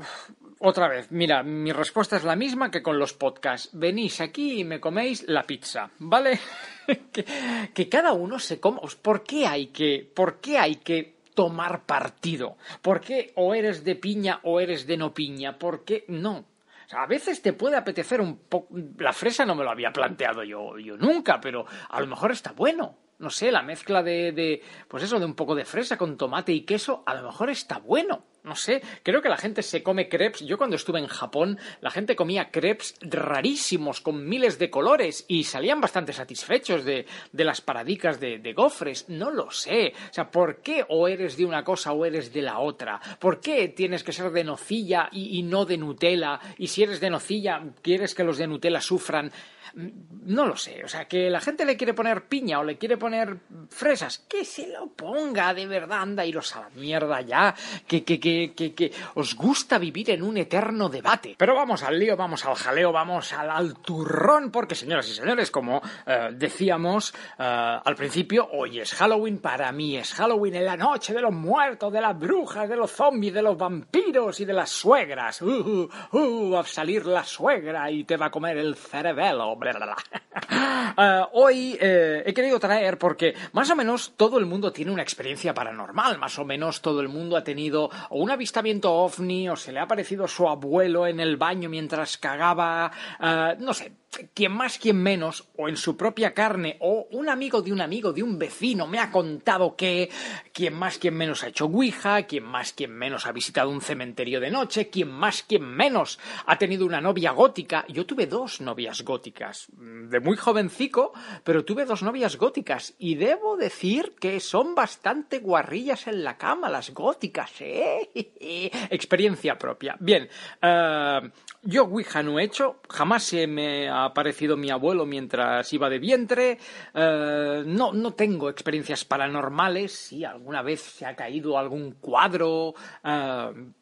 Otra 0.58 0.88
vez, 0.88 1.10
mira, 1.10 1.42
mi 1.42 1.72
respuesta 1.72 2.16
es 2.16 2.22
la 2.22 2.36
misma 2.36 2.70
que 2.70 2.82
con 2.82 2.98
los 2.98 3.14
podcasts. 3.14 3.70
Venís 3.72 4.20
aquí 4.20 4.60
y 4.60 4.64
me 4.64 4.78
coméis 4.78 5.24
la 5.26 5.44
pizza, 5.44 5.88
¿vale? 6.00 6.38
que, 7.74 7.88
cada 7.88 8.12
uno 8.12 8.38
se 8.38 8.60
coma. 8.60 8.82
¿Por 9.00 9.22
qué 9.22 9.46
hay 9.46 9.68
que, 9.68 10.06
por 10.14 10.38
qué 10.42 10.58
hay 10.58 10.76
que 10.76 11.14
tomar 11.32 11.86
partido? 11.86 12.58
¿Por 12.82 13.00
qué 13.00 13.32
o 13.36 13.54
eres 13.54 13.84
de 13.84 13.96
piña 13.96 14.40
o 14.42 14.60
eres 14.60 14.86
de 14.86 14.98
no 14.98 15.14
piña? 15.14 15.56
¿Por 15.56 15.86
qué 15.86 16.04
no? 16.08 16.40
O 16.40 16.88
sea, 16.90 17.04
a 17.04 17.06
veces 17.06 17.40
te 17.40 17.54
puede 17.54 17.78
apetecer 17.78 18.20
un 18.20 18.36
poco. 18.36 18.68
La 18.98 19.14
fresa 19.14 19.46
no 19.46 19.54
me 19.54 19.64
lo 19.64 19.70
había 19.70 19.94
planteado 19.94 20.44
yo, 20.44 20.76
yo 20.76 20.98
nunca, 20.98 21.40
pero 21.40 21.64
a 21.88 22.00
lo 22.02 22.06
mejor 22.06 22.32
está 22.32 22.52
bueno 22.52 22.98
no 23.22 23.30
sé, 23.30 23.50
la 23.52 23.62
mezcla 23.62 24.02
de, 24.02 24.32
de, 24.32 24.62
pues 24.88 25.02
eso, 25.02 25.19
de 25.19 25.24
un 25.24 25.34
poco 25.34 25.54
de 25.54 25.64
fresa 25.64 25.96
con 25.96 26.16
tomate 26.16 26.52
y 26.52 26.62
queso, 26.62 27.02
a 27.06 27.14
lo 27.14 27.22
mejor 27.22 27.48
está 27.48 27.78
bueno. 27.78 28.24
No 28.44 28.56
sé, 28.56 28.82
creo 29.04 29.22
que 29.22 29.28
la 29.28 29.36
gente 29.36 29.62
se 29.62 29.84
come 29.84 30.08
crepes. 30.08 30.40
Yo 30.40 30.58
cuando 30.58 30.74
estuve 30.74 30.98
en 30.98 31.06
Japón, 31.06 31.58
la 31.80 31.92
gente 31.92 32.16
comía 32.16 32.50
crepes 32.50 32.96
rarísimos, 33.00 34.00
con 34.00 34.28
miles 34.28 34.58
de 34.58 34.68
colores, 34.68 35.24
y 35.28 35.44
salían 35.44 35.80
bastante 35.80 36.12
satisfechos 36.12 36.84
de, 36.84 37.06
de 37.30 37.44
las 37.44 37.60
paradicas 37.60 38.18
de, 38.18 38.38
de, 38.38 38.52
gofres. 38.52 39.08
No 39.08 39.30
lo 39.30 39.52
sé. 39.52 39.92
O 40.10 40.12
sea, 40.12 40.28
¿por 40.28 40.60
qué 40.60 40.84
o 40.88 41.06
eres 41.06 41.36
de 41.36 41.44
una 41.44 41.62
cosa 41.62 41.92
o 41.92 42.04
eres 42.04 42.32
de 42.32 42.42
la 42.42 42.58
otra? 42.58 43.00
¿Por 43.20 43.40
qué 43.40 43.68
tienes 43.68 44.02
que 44.02 44.12
ser 44.12 44.32
de 44.32 44.42
nocilla 44.42 45.08
y, 45.12 45.38
y 45.38 45.42
no 45.44 45.64
de 45.64 45.78
Nutella? 45.78 46.40
Y 46.58 46.66
si 46.66 46.82
eres 46.82 47.00
de 47.00 47.10
nocilla, 47.10 47.62
¿quieres 47.80 48.12
que 48.12 48.24
los 48.24 48.38
de 48.38 48.48
Nutella 48.48 48.80
sufran? 48.80 49.30
No 49.74 50.46
lo 50.46 50.56
sé, 50.56 50.84
o 50.84 50.88
sea, 50.88 51.06
que 51.06 51.30
la 51.30 51.40
gente 51.40 51.64
le 51.64 51.76
quiere 51.76 51.94
poner 51.94 52.28
piña 52.28 52.60
o 52.60 52.64
le 52.64 52.76
quiere 52.76 52.98
poner 52.98 53.38
fresas, 53.70 54.18
que 54.28 54.44
se 54.44 54.68
lo 54.68 54.88
ponga 54.88 55.54
de 55.54 55.66
verdad, 55.66 56.02
anda, 56.02 56.26
iros 56.26 56.54
a 56.56 56.62
la 56.62 56.70
mierda 56.70 57.22
ya, 57.22 57.54
que, 57.86 58.04
que, 58.04 58.20
que, 58.56 58.75
que 58.75 58.93
os 59.14 59.34
gusta 59.34 59.79
vivir 59.79 60.11
en 60.11 60.23
un 60.23 60.37
eterno 60.37 60.88
debate. 60.88 61.34
Pero 61.38 61.55
vamos 61.55 61.82
al 61.82 61.99
lío, 61.99 62.17
vamos 62.17 62.44
al 62.44 62.55
jaleo, 62.55 62.93
vamos 62.93 63.32
al, 63.32 63.50
al 63.50 63.79
turrón, 63.79 64.50
porque 64.50 64.75
señoras 64.75 65.08
y 65.08 65.14
señores, 65.14 65.50
como 65.50 65.81
eh, 66.06 66.31
decíamos 66.32 67.14
eh, 67.38 67.79
al 67.84 67.94
principio, 67.94 68.49
hoy 68.52 68.81
es 68.81 68.94
Halloween, 68.94 69.38
para 69.38 69.70
mí 69.73 69.96
es 69.96 70.14
Halloween 70.14 70.56
en 70.56 70.64
la 70.64 70.76
noche 70.76 71.14
de 71.14 71.20
los 71.20 71.32
muertos, 71.32 71.93
de 71.93 72.00
las 72.00 72.19
brujas, 72.19 72.69
de 72.69 72.76
los 72.76 72.90
zombies, 72.90 73.34
de 73.34 73.43
los 73.43 73.56
vampiros 73.56 74.40
y 74.40 74.44
de 74.44 74.52
las 74.52 74.70
suegras. 74.70 75.43
Uh, 75.43 75.88
uh, 76.12 76.19
uh, 76.19 76.56
a 76.56 76.64
salir 76.64 77.06
la 77.06 77.25
suegra 77.25 77.90
y 77.90 78.05
te 78.05 78.17
va 78.17 78.26
a 78.26 78.31
comer 78.31 78.58
el 78.58 78.75
cerebelo. 78.76 79.52
Uh, 79.52 79.58
hoy 81.32 81.76
eh, 81.81 82.23
he 82.25 82.35
querido 82.35 82.58
traer 82.58 82.99
porque 82.99 83.35
más 83.52 83.70
o 83.70 83.76
menos 83.76 84.12
todo 84.17 84.38
el 84.38 84.46
mundo 84.46 84.73
tiene 84.73 84.90
una 84.90 85.02
experiencia 85.02 85.55
paranormal, 85.55 86.19
más 86.19 86.38
o 86.38 86.44
menos 86.44 86.81
todo 86.81 87.00
el 87.00 87.08
mundo 87.08 87.37
ha 87.37 87.44
tenido 87.44 87.90
un 88.22 88.30
avistamiento 88.30 88.92
ovni 88.92 89.48
o 89.48 89.56
se 89.56 89.72
le 89.72 89.80
ha 89.80 89.82
aparecido 89.82 90.28
su 90.28 90.48
abuelo 90.48 91.08
en 91.08 91.19
el 91.19 91.36
baño 91.36 91.69
mientras 91.69 92.19
cagaba, 92.19 92.92
uh, 93.19 93.60
no 93.60 93.74
sé, 93.74 93.92
quien 94.35 94.53
más, 94.53 94.79
quien 94.79 95.03
menos, 95.03 95.49
o 95.56 95.69
en 95.69 95.76
su 95.76 95.97
propia 95.97 96.35
carne, 96.35 96.76
o 96.81 97.09
un 97.12 97.29
amigo 97.29 97.62
de 97.62 97.73
un 97.73 97.81
amigo, 97.81 98.12
de 98.12 98.23
un 98.23 98.38
vecino, 98.38 98.87
me 98.87 98.99
ha 98.99 99.11
contado 99.11 99.76
que 99.76 100.11
quien 100.53 100.75
más, 100.75 100.99
quien 100.99 101.14
menos 101.14 101.43
ha 101.43 101.49
hecho 101.49 101.67
Ouija, 101.67 102.23
quien 102.25 102.44
más, 102.44 102.73
quien 102.73 102.93
menos 102.93 103.26
ha 103.26 103.32
visitado 103.32 103.70
un 103.70 103.81
cementerio 103.81 104.41
de 104.41 104.50
noche, 104.50 104.91
quien 104.91 105.11
más, 105.11 105.43
quien 105.43 105.64
menos 105.64 106.19
ha 106.47 106.59
tenido 106.59 106.87
una 106.87 107.00
novia 107.00 107.32
gótica. 107.32 107.85
Yo 107.88 108.06
tuve 108.06 108.26
dos 108.26 108.61
novias 108.61 109.03
góticas, 109.03 109.69
de 109.73 110.20
muy 110.20 110.37
jovencico, 110.37 111.12
pero 111.44 111.64
tuve 111.64 111.85
dos 111.85 112.03
novias 112.03 112.37
góticas, 112.37 112.94
y 112.99 113.14
debo 113.14 113.56
decir 113.56 114.14
que 114.20 114.41
son 114.41 114.75
bastante 114.75 115.38
guarrillas 115.38 116.06
en 116.06 116.25
la 116.25 116.37
cama 116.37 116.69
las 116.69 116.93
góticas, 116.93 117.50
¿eh? 117.61 118.11
Experiencia 118.91 119.56
propia. 119.59 119.97
Bien, 120.00 120.29
uh, 120.62 121.29
yo 121.62 121.85
Ouija 121.85 122.23
no 122.23 122.38
he 122.38 122.44
hecho, 122.44 122.81
jamás 122.88 123.23
se 123.23 123.47
me 123.47 123.88
ha 123.88 124.05
aparecido 124.05 124.56
mi 124.56 124.70
abuelo 124.70 125.06
mientras 125.06 125.73
iba 125.73 125.88
de 125.88 125.99
vientre, 125.99 126.59
uh, 126.94 127.62
no, 127.64 127.93
no 127.93 128.14
tengo 128.14 128.50
experiencias 128.50 129.05
paranormales, 129.05 129.93
sí, 129.93 130.25
alguna 130.25 130.62
vez 130.62 130.81
se 130.82 131.06
ha 131.06 131.14
caído 131.14 131.56
algún 131.56 131.93
cuadro, 131.93 132.70
uh, 132.70 133.73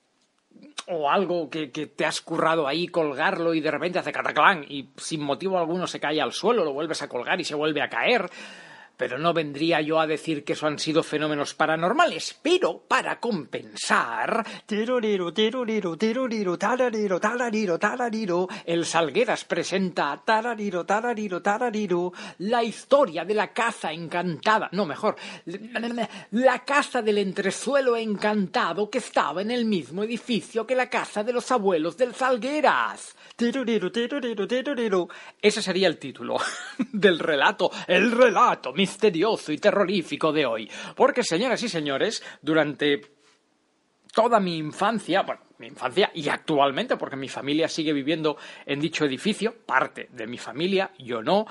o 0.88 1.10
algo 1.10 1.48
que, 1.48 1.70
que, 1.70 1.86
te 1.86 2.04
has 2.04 2.20
currado 2.20 2.66
ahí, 2.66 2.88
colgarlo 2.88 3.54
y 3.54 3.60
de 3.60 3.70
repente 3.70 3.98
hace 3.98 4.12
cataclán 4.12 4.64
y 4.68 4.90
sin 4.96 5.22
motivo 5.22 5.58
alguno 5.58 5.86
se 5.86 6.00
cae 6.00 6.20
al 6.20 6.32
suelo, 6.32 6.64
lo 6.64 6.72
vuelves 6.72 7.00
a 7.02 7.08
colgar 7.08 7.40
y 7.40 7.44
se 7.44 7.54
vuelve 7.54 7.80
a 7.80 7.88
caer 7.88 8.28
pero 9.00 9.16
no 9.16 9.32
vendría 9.32 9.80
yo 9.80 9.98
a 9.98 10.06
decir 10.06 10.44
que 10.44 10.52
eso 10.52 10.66
han 10.66 10.78
sido 10.78 11.02
fenómenos 11.02 11.54
paranormales, 11.54 12.38
pero 12.42 12.84
para 12.86 13.18
compensar, 13.18 14.44
el 18.66 18.84
Salgueras 18.84 19.44
presenta 19.46 20.22
la 22.36 22.62
historia 22.62 23.24
de 23.24 23.34
la 23.34 23.52
caza 23.54 23.90
encantada, 23.90 24.68
no 24.72 24.84
mejor, 24.84 25.16
la 26.32 26.58
casa 26.66 27.00
del 27.00 27.16
entresuelo 27.16 27.96
encantado 27.96 28.90
que 28.90 28.98
estaba 28.98 29.40
en 29.40 29.50
el 29.50 29.64
mismo 29.64 30.04
edificio 30.04 30.66
que 30.66 30.74
la 30.74 30.90
casa 30.90 31.24
de 31.24 31.32
los 31.32 31.50
abuelos 31.50 31.96
del 31.96 32.14
Salgueras. 32.14 33.16
Ese 35.40 35.62
sería 35.62 35.88
el 35.88 35.96
título 35.96 36.36
del 36.92 37.18
relato, 37.18 37.70
el 37.86 38.12
relato 38.12 38.74
misterioso 38.90 39.52
y 39.52 39.58
terrorífico 39.58 40.32
de 40.32 40.46
hoy. 40.46 40.70
Porque, 40.96 41.22
señoras 41.22 41.62
y 41.62 41.68
señores, 41.68 42.22
durante 42.42 43.00
toda 44.12 44.40
mi 44.40 44.58
infancia, 44.58 45.22
bueno, 45.22 45.42
mi 45.58 45.68
infancia 45.68 46.10
y 46.14 46.28
actualmente, 46.28 46.96
porque 46.96 47.16
mi 47.16 47.28
familia 47.28 47.68
sigue 47.68 47.92
viviendo 47.92 48.36
en 48.66 48.80
dicho 48.80 49.04
edificio, 49.04 49.54
parte 49.64 50.08
de 50.10 50.26
mi 50.26 50.38
familia, 50.38 50.90
yo 50.98 51.22
no, 51.22 51.42
uh, 51.42 51.46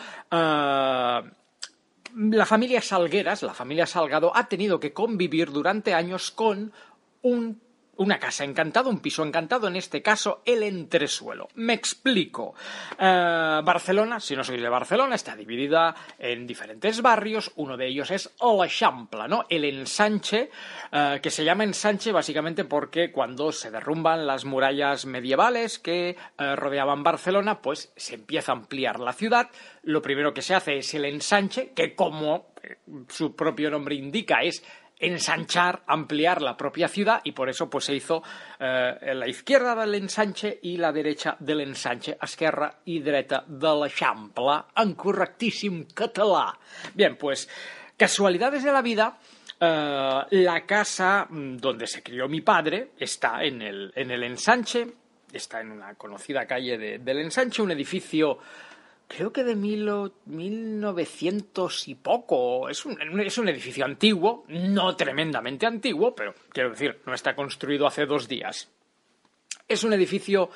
la 2.15 2.46
familia 2.46 2.81
Salgueras, 2.81 3.43
la 3.43 3.53
familia 3.53 3.86
Salgado, 3.86 4.36
ha 4.36 4.50
tenido 4.50 4.79
que 4.79 4.91
convivir 4.91 5.51
durante 5.51 5.93
años 5.93 6.31
con 6.31 6.74
un 7.22 7.62
una 7.99 8.17
casa 8.17 8.45
encantada, 8.45 8.89
un 8.89 8.99
piso 8.99 9.23
encantado, 9.23 9.67
en 9.67 9.75
este 9.75 10.01
caso 10.01 10.41
el 10.45 10.63
entresuelo. 10.63 11.49
Me 11.55 11.73
explico. 11.73 12.55
Uh, 12.97 13.61
Barcelona, 13.63 14.19
si 14.19 14.35
no 14.35 14.43
sois 14.43 14.61
de 14.61 14.69
Barcelona, 14.69 15.15
está 15.15 15.35
dividida 15.35 15.95
en 16.17 16.47
diferentes 16.47 17.01
barrios. 17.01 17.51
Uno 17.57 17.75
de 17.75 17.87
ellos 17.87 18.09
es 18.11 18.33
l'Eixample, 18.39 19.27
¿no? 19.27 19.45
El 19.49 19.65
ensanche, 19.65 20.49
uh, 20.93 21.19
que 21.21 21.29
se 21.29 21.43
llama 21.43 21.65
ensanche 21.65 22.13
básicamente 22.13 22.63
porque 22.63 23.11
cuando 23.11 23.51
se 23.51 23.69
derrumban 23.69 24.25
las 24.25 24.45
murallas 24.45 25.05
medievales 25.05 25.77
que 25.77 26.15
uh, 26.39 26.55
rodeaban 26.55 27.03
Barcelona, 27.03 27.61
pues 27.61 27.91
se 27.97 28.15
empieza 28.15 28.53
a 28.53 28.55
ampliar 28.55 29.01
la 29.01 29.11
ciudad. 29.11 29.49
Lo 29.83 30.01
primero 30.01 30.33
que 30.33 30.41
se 30.41 30.55
hace 30.55 30.77
es 30.77 30.93
el 30.93 31.03
ensanche, 31.03 31.73
que 31.73 31.95
como 31.95 32.53
su 33.07 33.35
propio 33.35 33.69
nombre 33.69 33.95
indica, 33.95 34.41
es 34.41 34.63
ensanchar, 34.99 35.83
ampliar 35.87 36.41
la 36.41 36.57
propia 36.57 36.87
ciudad 36.87 37.21
y 37.23 37.31
por 37.31 37.49
eso 37.49 37.69
pues 37.69 37.85
se 37.85 37.95
hizo 37.95 38.21
eh, 38.59 39.13
la 39.15 39.27
izquierda 39.27 39.73
del 39.75 39.95
ensanche 39.95 40.59
y 40.61 40.77
la 40.77 40.91
derecha 40.91 41.37
del 41.39 41.61
ensanche, 41.61 42.17
esquerra 42.21 42.69
i 42.85 42.99
dreta 42.99 43.43
de 43.47 43.73
l'Eixample, 43.79 44.57
en 44.75 44.93
correctíssim 44.99 45.85
català. 45.95 46.51
Bien, 46.93 47.15
pues 47.15 47.47
casualidades 47.95 48.63
de 48.63 48.71
la 48.71 48.81
vida, 48.81 49.17
eh, 49.59 50.21
la 50.31 50.65
casa 50.65 51.27
donde 51.29 51.87
se 51.87 52.03
crió 52.03 52.27
mi 52.27 52.41
padre 52.41 52.91
está 52.99 53.43
en 53.43 53.61
el, 53.61 53.93
en 53.95 54.11
el 54.11 54.23
ensanche, 54.23 54.85
está 55.31 55.61
en 55.61 55.71
una 55.71 55.95
conocida 55.95 56.45
calle 56.45 56.77
de, 56.77 56.99
del 56.99 57.19
ensanche, 57.19 57.61
un 57.61 57.71
edificio 57.71 58.39
creo 59.09 59.33
que 59.33 59.43
de 59.43 59.57
mil, 59.57 59.91
1900 60.25 61.87
y 61.89 61.95
poco. 61.95 62.69
Es 62.69 62.85
un, 62.85 63.19
es 63.19 63.37
un 63.37 63.49
edificio 63.49 63.83
antiguo, 63.83 64.45
no 64.47 64.95
tremendamente 64.95 65.65
antiguo, 65.65 66.15
pero 66.15 66.33
quiero 66.53 66.69
decir, 66.69 67.01
no 67.05 67.13
está 67.13 67.35
construido 67.35 67.85
hace 67.85 68.05
dos 68.05 68.29
días. 68.29 68.69
Es 69.67 69.83
un 69.83 69.91
edificio 69.91 70.49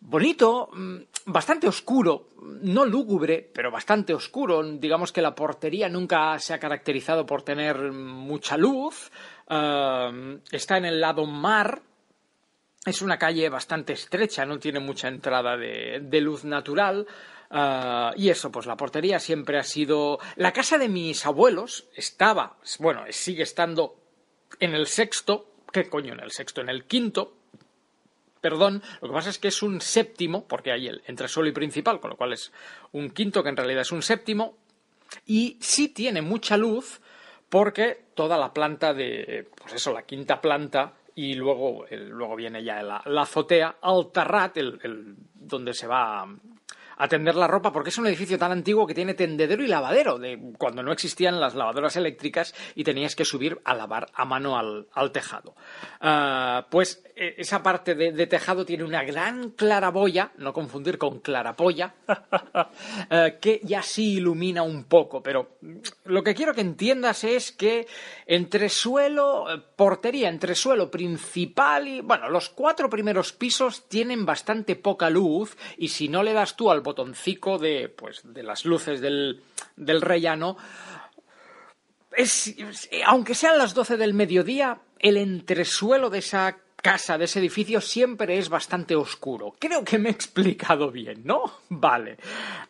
bonito, 0.00 0.70
mm, 0.72 0.96
bastante 1.26 1.68
oscuro, 1.68 2.28
no 2.62 2.84
lúgubre, 2.84 3.50
pero 3.52 3.70
bastante 3.70 4.14
oscuro. 4.14 4.62
Digamos 4.62 5.12
que 5.12 5.22
la 5.22 5.34
portería 5.34 5.88
nunca 5.88 6.38
se 6.38 6.54
ha 6.54 6.58
caracterizado 6.58 7.26
por 7.26 7.42
tener 7.42 7.92
mucha 7.92 8.56
luz. 8.56 9.10
Está 9.48 10.78
en 10.78 10.84
el 10.84 11.00
lado 11.00 11.26
mar. 11.26 11.82
Es 12.84 13.00
una 13.00 13.16
calle 13.16 13.48
bastante 13.48 13.92
estrecha, 13.92 14.44
no 14.44 14.58
tiene 14.58 14.80
mucha 14.80 15.08
entrada 15.08 15.56
de, 15.56 16.20
luz 16.20 16.44
natural. 16.44 17.06
Eh, 17.52 18.10
y 18.16 18.30
eso, 18.30 18.50
pues 18.50 18.66
la 18.66 18.76
portería 18.76 19.18
siempre 19.18 19.58
ha 19.58 19.62
sido. 19.62 20.18
La 20.36 20.52
casa 20.52 20.78
de 20.78 20.88
mis 20.88 21.26
abuelos 21.26 21.86
estaba, 21.94 22.56
bueno, 22.78 23.04
sigue 23.10 23.42
estando 23.42 23.96
en 24.58 24.74
el 24.74 24.86
sexto. 24.86 25.46
¿Qué 25.72 25.88
coño 25.88 26.12
en 26.12 26.20
el 26.20 26.30
sexto? 26.30 26.60
En 26.60 26.68
el 26.68 26.84
quinto 26.84 27.36
perdón, 28.42 28.82
lo 29.00 29.08
que 29.08 29.14
pasa 29.14 29.30
es 29.30 29.38
que 29.38 29.48
es 29.48 29.62
un 29.62 29.80
séptimo, 29.80 30.48
porque 30.48 30.72
hay 30.72 30.88
el 30.88 31.00
entresuelo 31.06 31.48
y 31.48 31.52
principal, 31.52 32.00
con 32.00 32.10
lo 32.10 32.16
cual 32.16 32.32
es 32.32 32.52
un 32.90 33.10
quinto 33.10 33.40
que 33.42 33.48
en 33.50 33.56
realidad 33.56 33.82
es 33.82 33.92
un 33.92 34.02
séptimo, 34.02 34.58
y 35.26 35.56
sí 35.60 35.88
tiene 35.88 36.22
mucha 36.22 36.56
luz 36.56 37.00
porque 37.48 38.06
toda 38.14 38.36
la 38.36 38.52
planta 38.52 38.92
de, 38.92 39.48
pues 39.54 39.74
eso, 39.74 39.92
la 39.92 40.02
quinta 40.02 40.40
planta 40.40 40.94
y 41.14 41.34
luego, 41.34 41.84
luego 41.90 42.34
viene 42.34 42.64
ya 42.64 42.82
la, 42.82 43.02
azotea, 43.20 43.76
al 43.80 44.10
terrat, 44.10 44.56
el, 44.56 45.16
donde 45.34 45.72
se 45.74 45.86
va 45.86 46.26
a 46.96 47.08
tender 47.08 47.34
la 47.34 47.46
ropa 47.46 47.72
porque 47.72 47.90
es 47.90 47.98
un 47.98 48.06
edificio 48.06 48.38
tan 48.38 48.52
antiguo 48.52 48.86
que 48.86 48.94
tiene 48.94 49.14
tendedero 49.14 49.62
y 49.64 49.68
lavadero, 49.68 50.18
de 50.18 50.38
cuando 50.58 50.82
no 50.82 50.92
existían 50.92 51.40
las 51.40 51.54
lavadoras 51.54 51.96
eléctricas 51.96 52.54
y 52.74 52.84
tenías 52.84 53.16
que 53.16 53.24
subir 53.24 53.60
a 53.64 53.74
lavar 53.74 54.10
a 54.14 54.24
mano 54.24 54.58
al, 54.58 55.12
tejado. 55.12 55.54
Ah, 56.00 56.66
pues 56.70 57.04
e, 57.14 57.34
esa 57.38 57.62
parte 57.62 57.94
de, 57.94 58.26
tejado 58.26 58.64
tiene 58.64 58.84
una 58.84 59.04
gran 59.04 59.50
claraboya, 59.50 60.32
no 60.38 60.52
confundir 60.52 60.98
con 60.98 61.20
clarapolla, 61.20 61.94
eh, 63.10 63.38
que 63.40 63.60
ya 63.62 63.82
sí 63.82 64.14
ilumina 64.14 64.62
un 64.62 64.84
poco, 64.84 65.22
pero 65.22 65.58
lo 66.04 66.22
que 66.22 66.34
quiero 66.34 66.54
que 66.54 66.60
entiendas 66.60 67.24
es 67.24 67.52
que 67.52 67.86
entre 68.26 68.68
suelo, 68.68 69.52
eh, 69.52 69.60
portería, 69.76 70.28
entre 70.28 70.54
suelo 70.54 70.90
principal 70.90 71.88
y, 71.88 72.00
bueno, 72.00 72.28
los 72.28 72.48
cuatro 72.48 72.88
primeros 72.88 73.32
pisos 73.32 73.88
tienen 73.88 74.24
bastante 74.24 74.76
poca 74.76 75.10
luz 75.10 75.56
y 75.76 75.88
si 75.88 76.08
no 76.08 76.22
le 76.22 76.32
das 76.32 76.56
tú 76.56 76.70
al 76.70 76.81
botoncico 76.82 77.58
de, 77.58 77.88
pues, 77.88 78.20
de 78.24 78.42
las 78.42 78.64
luces 78.64 79.00
del, 79.00 79.42
del 79.76 80.00
rellano, 80.00 80.56
es, 82.16 82.54
aunque 83.06 83.34
sean 83.34 83.58
las 83.58 83.74
12 83.74 83.96
del 83.96 84.14
mediodía, 84.14 84.80
el 84.98 85.16
entresuelo 85.16 86.10
de 86.10 86.18
esa 86.18 86.58
casa, 86.82 87.16
de 87.16 87.24
ese 87.24 87.38
edificio, 87.38 87.80
siempre 87.80 88.36
es 88.36 88.48
bastante 88.48 88.96
oscuro. 88.96 89.54
Creo 89.58 89.84
que 89.84 89.98
me 89.98 90.08
he 90.08 90.12
explicado 90.12 90.90
bien, 90.90 91.22
¿no? 91.24 91.44
Vale. 91.70 92.18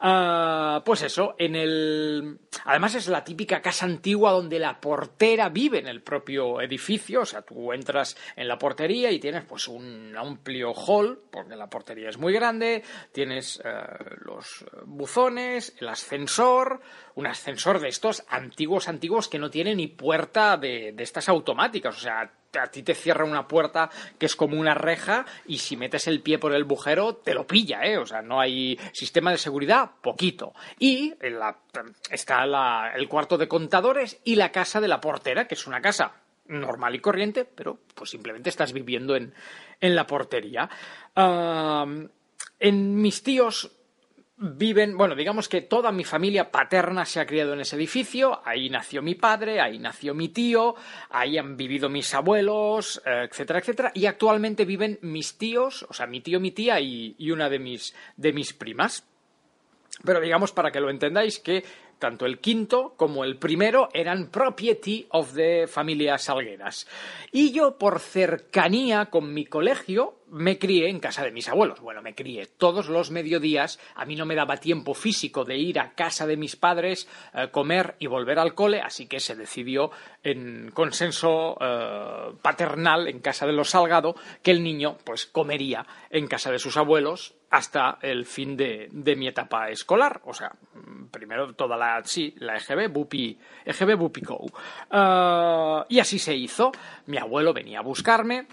Ah, 0.01 0.83
pues 0.85 1.03
eso, 1.03 1.35
en 1.39 1.57
el... 1.57 2.39
Además 2.67 2.95
es 2.95 3.09
la 3.09 3.25
típica 3.25 3.63
casa 3.63 3.87
antigua 3.87 4.33
donde 4.33 4.59
la 4.59 4.79
portera 4.79 5.49
vive 5.49 5.79
en 5.79 5.89
el 5.89 6.03
propio 6.03 6.61
edificio, 6.61 7.23
o 7.23 7.27
sea, 7.27 7.43
tú 7.43 7.73
entras 7.73 8.17
en 8.37 8.47
la 8.47 8.59
portería 8.59 9.11
y 9.11 9.19
tienes 9.19 9.45
pues 9.45 9.67
un 9.67 10.15
amplio 10.17 10.73
hall, 10.73 11.19
porque 11.31 11.57
la 11.57 11.71
portería 11.71 12.11
es 12.11 12.19
muy 12.19 12.35
grande, 12.35 12.85
tienes 13.13 13.61
eh, 13.65 13.71
los 14.25 14.67
buzones, 14.85 15.75
el 15.81 15.89
ascensor, 15.89 16.81
un 17.15 17.27
ascensor 17.27 17.81
de 17.81 17.89
estos 17.89 18.25
antiguos, 18.29 18.89
antiguos 18.89 19.29
que 19.29 19.39
no 19.39 19.51
tiene 19.51 19.75
ni 19.75 19.87
puerta 19.87 20.59
de, 20.59 20.93
de 20.93 21.03
estas 21.03 21.31
automáticas, 21.31 21.97
o 21.97 22.01
sea, 22.01 22.31
a 22.59 22.67
ti 22.67 22.83
te 22.83 22.95
cierra 22.95 23.25
una 23.25 23.49
puerta 23.49 23.91
que 24.19 24.27
es 24.27 24.37
como 24.37 24.59
una 24.59 24.75
reja 24.75 25.25
y 25.47 25.59
si 25.59 25.77
metes 25.77 26.07
el 26.07 26.21
pie 26.21 26.39
por 26.39 26.55
el 26.55 26.65
bujero 26.65 27.17
te 27.17 27.35
lo 27.35 27.47
pilla, 27.47 27.85
¿eh? 27.85 27.99
O 27.99 28.07
sea, 28.07 28.23
no 28.23 28.41
hay 28.41 28.79
sistema 28.93 29.31
de 29.31 29.39
seguridad, 29.39 29.91
poquito. 30.01 30.55
Y 30.79 31.15
está 32.11 32.93
el 32.95 33.09
cuarto 33.09 33.39
de 33.39 33.49
contadores 33.49 34.21
y 34.25 34.37
la 34.37 34.53
casa 34.53 34.81
de 34.81 34.89
la 34.89 35.01
portera, 35.01 35.47
que 35.47 35.55
es 35.55 35.67
una 35.67 35.81
casa 35.81 36.13
normal 36.47 36.95
y 36.95 37.01
corriente, 37.01 37.45
pero 37.45 37.79
pues 37.95 38.11
simplemente 38.11 38.51
estás 38.51 38.73
viviendo 38.73 39.17
en, 39.17 39.33
la 39.81 40.07
portería. 40.07 40.69
en 41.17 43.03
mis 43.03 43.23
tíos 43.23 43.71
viven, 44.37 44.97
bueno, 44.97 45.15
digamos 45.15 45.49
que 45.49 45.61
toda 45.61 45.93
mi 45.93 46.05
familia 46.05 46.51
paterna 46.51 47.05
se 47.05 47.21
ha 47.21 47.27
criado 47.27 47.53
en 47.53 47.61
ese 47.61 47.77
edificio, 47.77 48.41
ahí 48.45 48.71
nació 48.71 49.03
mi 49.03 49.15
padre, 49.15 49.61
ahí 49.61 49.79
nació 49.79 50.15
mi 50.15 50.29
tío, 50.29 50.75
ahí 51.11 51.39
han 51.39 51.57
vivido 51.57 51.89
mis 51.89 52.13
abuelos, 52.15 53.03
eh, 53.07 53.29
etcétera, 53.31 53.61
etcétera, 53.61 53.93
y 53.95 54.07
actualmente 54.07 54.65
viven 54.65 54.99
mis 55.03 55.39
tíos, 55.39 55.87
o 55.89 55.93
sea, 55.93 56.07
mi 56.07 56.21
tío, 56.21 56.41
mi 56.41 56.51
tía 56.51 56.81
y, 56.81 57.31
una 57.31 57.49
de 57.49 57.59
mis, 57.59 57.95
de 58.17 58.33
mis 58.33 58.53
primas. 58.53 59.07
Pero 60.05 60.21
digamos, 60.21 60.53
para 60.53 60.71
que 60.71 60.81
lo 60.81 60.91
entendáis, 60.91 61.39
que 61.39 61.65
tanto 61.99 62.27
el 62.27 62.41
quinto 62.41 62.95
como 62.97 63.25
el 63.25 63.37
primero 63.37 63.89
eran 63.93 64.29
property 64.29 65.07
of 65.11 65.35
the 65.35 65.69
familia 65.69 66.19
Salgueras. 66.19 66.89
Y 67.31 67.53
yo, 67.53 67.79
por 67.79 68.01
cercanía 68.01 69.07
con 69.07 69.33
mi 69.33 69.45
colegio, 69.45 70.17
me 70.33 70.59
crié 70.59 70.89
en 70.89 70.99
casa 70.99 71.23
de 71.23 71.31
mis 71.31 71.49
abuelos. 71.49 71.81
Bueno, 71.81 72.01
me 72.01 72.15
crié 72.15 72.47
todos 72.47 72.89
los 72.89 73.11
mediodías. 73.11 73.79
A 73.95 74.07
mí 74.07 74.17
no 74.17 74.25
me 74.25 74.35
daba 74.35 74.57
tiempo 74.57 74.95
físico 74.95 75.45
de 75.45 75.59
ir 75.59 75.79
a 75.79 75.93
casa 75.93 76.27
de 76.27 76.39
mis 76.39 76.57
padres, 76.57 77.07
eh, 77.35 77.49
comer 77.51 77.97
y 77.99 78.07
volver 78.07 78.39
al 78.39 78.55
cole, 78.55 78.81
así 78.81 79.07
que 79.07 79.21
se 79.21 79.37
decidió 79.37 79.91
en 80.23 80.71
consenso 80.73 81.59
eh, 81.61 82.33
paternal 82.41 83.09
en 83.09 83.21
casa 83.21 83.47
de 83.47 83.53
los 83.53 83.71
Salgado 83.71 84.15
que 84.43 84.51
el 84.51 84.63
niño 84.63 84.97
pues 85.05 85.27
comería 85.27 85.87
en 86.11 86.27
casa 86.27 86.51
de 86.51 86.59
sus 86.59 86.77
abuelos 86.77 87.35
hasta 87.53 87.99
el 88.01 88.25
fin 88.25 88.57
de, 88.57 88.89
mi 89.15 89.29
etapa 89.29 89.69
escolar. 89.69 90.23
O 90.25 90.33
sea, 90.33 90.53
primero 91.11 91.53
toda 91.53 91.77
la, 91.77 92.03
sí, 92.03 92.35
la 92.39 92.57
EGB, 92.57 92.91
Bupi, 92.91 93.39
EGB 93.67 93.95
Bupico. 93.95 94.37
Uh, 94.37 95.85
y 95.91 96.01
así 96.01 96.19
se 96.19 96.35
hizo. 96.35 96.73
Mi 97.07 97.19
abuelo 97.19 97.53
venía 97.53 97.81
a 97.81 97.83
buscarme, 97.83 98.47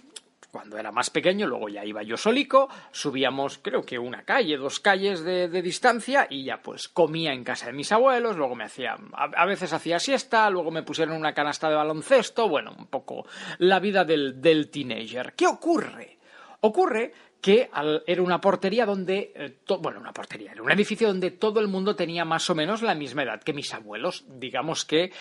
cuando 0.51 0.77
era 0.77 0.91
más 0.91 1.09
pequeño, 1.09 1.47
luego 1.47 1.69
ya 1.69 1.85
iba 1.85 2.03
yo 2.03 2.17
solico, 2.17 2.69
subíamos 2.91 3.59
creo 3.59 3.83
que 3.83 3.99
una 3.99 4.23
calle, 4.23 4.57
dos 4.57 4.79
calles 4.79 5.23
de, 5.23 5.47
distancia 5.61 6.27
y 6.29 6.43
ya 6.45 6.61
pues 6.61 6.87
comía 6.87 7.33
en 7.33 7.43
casa 7.43 7.67
de 7.67 7.73
mis 7.73 7.91
abuelos, 7.91 8.35
luego 8.37 8.55
me 8.55 8.63
hacía, 8.63 8.97
a, 9.13 9.45
veces 9.45 9.73
hacía 9.73 9.99
siesta, 9.99 10.49
luego 10.49 10.71
me 10.71 10.83
pusieron 10.83 11.15
una 11.15 11.33
canasta 11.33 11.69
de 11.69 11.75
baloncesto, 11.75 12.47
bueno, 12.49 12.73
un 12.77 12.87
poco 12.87 13.25
la 13.59 13.79
vida 13.79 14.05
del, 14.05 14.41
del 14.41 14.69
teenager. 14.69 15.33
¿Qué 15.33 15.47
ocurre? 15.47 16.17
Ocurre 16.61 17.13
que 17.41 17.69
era 18.05 18.21
una 18.21 18.41
portería 18.41 18.85
donde, 18.85 19.31
eh, 19.35 19.57
bueno, 19.79 19.99
una 19.99 20.11
portería, 20.11 20.51
era 20.51 20.61
un 20.61 20.71
edificio 20.71 21.07
donde 21.07 21.31
todo 21.31 21.59
el 21.59 21.67
mundo 21.67 21.95
tenía 21.95 22.25
más 22.25 22.49
o 22.49 22.55
menos 22.55 22.81
la 22.81 22.95
misma 22.95 23.23
edad 23.23 23.41
que 23.41 23.53
mis 23.53 23.73
abuelos. 23.73 24.25
Digamos 24.27 24.83
que 24.83 25.11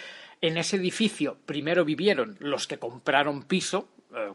en 0.41 0.57
ese 0.57 0.77
edificio 0.77 1.39
primero 1.47 1.85
vivieron 1.85 2.37
los 2.41 2.67
que 2.67 2.79
compraron 2.79 3.45
piso, 3.45 3.89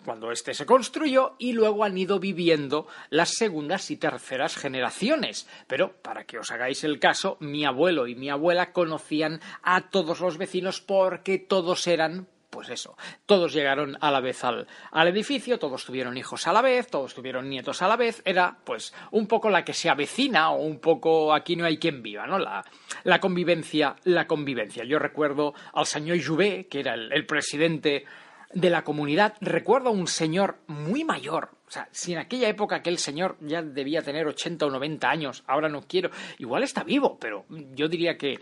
cuando 0.06 0.32
éste 0.32 0.54
se 0.54 0.66
construyó 0.66 1.36
y 1.40 1.54
luego 1.54 1.84
han 1.84 1.98
ido 1.98 2.20
viviendo 2.20 2.88
las 3.10 3.32
segundas 3.32 3.90
y 3.92 3.98
terceras 3.98 4.56
generaciones. 4.56 5.48
Pero, 5.68 5.94
para 6.02 6.26
que 6.26 6.38
os 6.38 6.52
hagáis 6.52 6.84
el 6.84 7.00
caso, 7.00 7.38
mi 7.40 7.66
abuelo 7.66 8.08
y 8.08 8.16
mi 8.16 8.30
abuela 8.30 8.72
conocían 8.72 9.42
a 9.64 9.90
todos 9.90 10.20
los 10.20 10.38
vecinos 10.38 10.82
porque 10.82 11.40
todos 11.40 11.88
eran 11.88 12.28
pues 12.54 12.70
eso, 12.70 12.96
todos 13.26 13.52
llegaron 13.52 13.98
a 14.00 14.12
la 14.12 14.20
vez 14.20 14.44
al, 14.44 14.68
edificio, 15.08 15.58
todos 15.58 15.86
tuvieron 15.86 16.16
hijos 16.18 16.46
a 16.46 16.54
la 16.54 16.62
vez, 16.62 16.88
todos 16.88 17.16
tuvieron 17.16 17.50
nietos 17.50 17.82
a 17.82 17.88
la 17.88 17.96
vez, 17.96 18.22
era 18.26 18.58
pues 18.64 18.94
un 19.10 19.26
poco 19.26 19.50
la 19.50 19.66
que 19.66 19.74
se 19.74 19.90
avecina 19.90 20.52
o 20.52 20.62
un 20.62 20.78
poco 20.78 21.34
aquí 21.34 21.56
no 21.56 21.66
hay 21.66 21.80
quien 21.80 22.04
viva, 22.04 22.28
¿no? 22.28 22.38
La, 22.38 22.64
la 23.06 23.20
convivencia, 23.20 23.96
la 24.04 24.28
convivencia. 24.28 24.84
Yo 24.84 25.00
recuerdo 25.00 25.56
al 25.74 25.88
señor 25.88 26.24
Jouvet, 26.24 26.70
que 26.70 26.82
era 26.82 26.94
el, 26.94 27.26
presidente 27.26 28.06
de 28.54 28.70
la 28.70 28.84
comunidad, 28.84 29.36
recuerdo 29.42 29.90
a 29.90 29.94
un 29.94 30.08
señor 30.08 30.58
muy 30.68 31.04
mayor, 31.04 31.50
o 31.68 31.72
sea, 31.72 31.88
si 31.92 32.14
en 32.14 32.20
aquella 32.20 32.48
época 32.48 32.76
aquel 32.76 33.00
señor 33.00 33.36
ya 33.42 33.64
debía 33.64 34.04
tener 34.04 34.28
80 34.28 34.66
o 34.66 34.70
90 34.70 35.10
años, 35.10 35.44
ahora 35.48 35.70
no 35.70 35.82
quiero, 35.82 36.12
igual 36.38 36.62
está 36.62 36.84
vivo, 36.84 37.18
pero 37.20 37.46
yo 37.50 37.88
diría 37.88 38.18
que, 38.18 38.40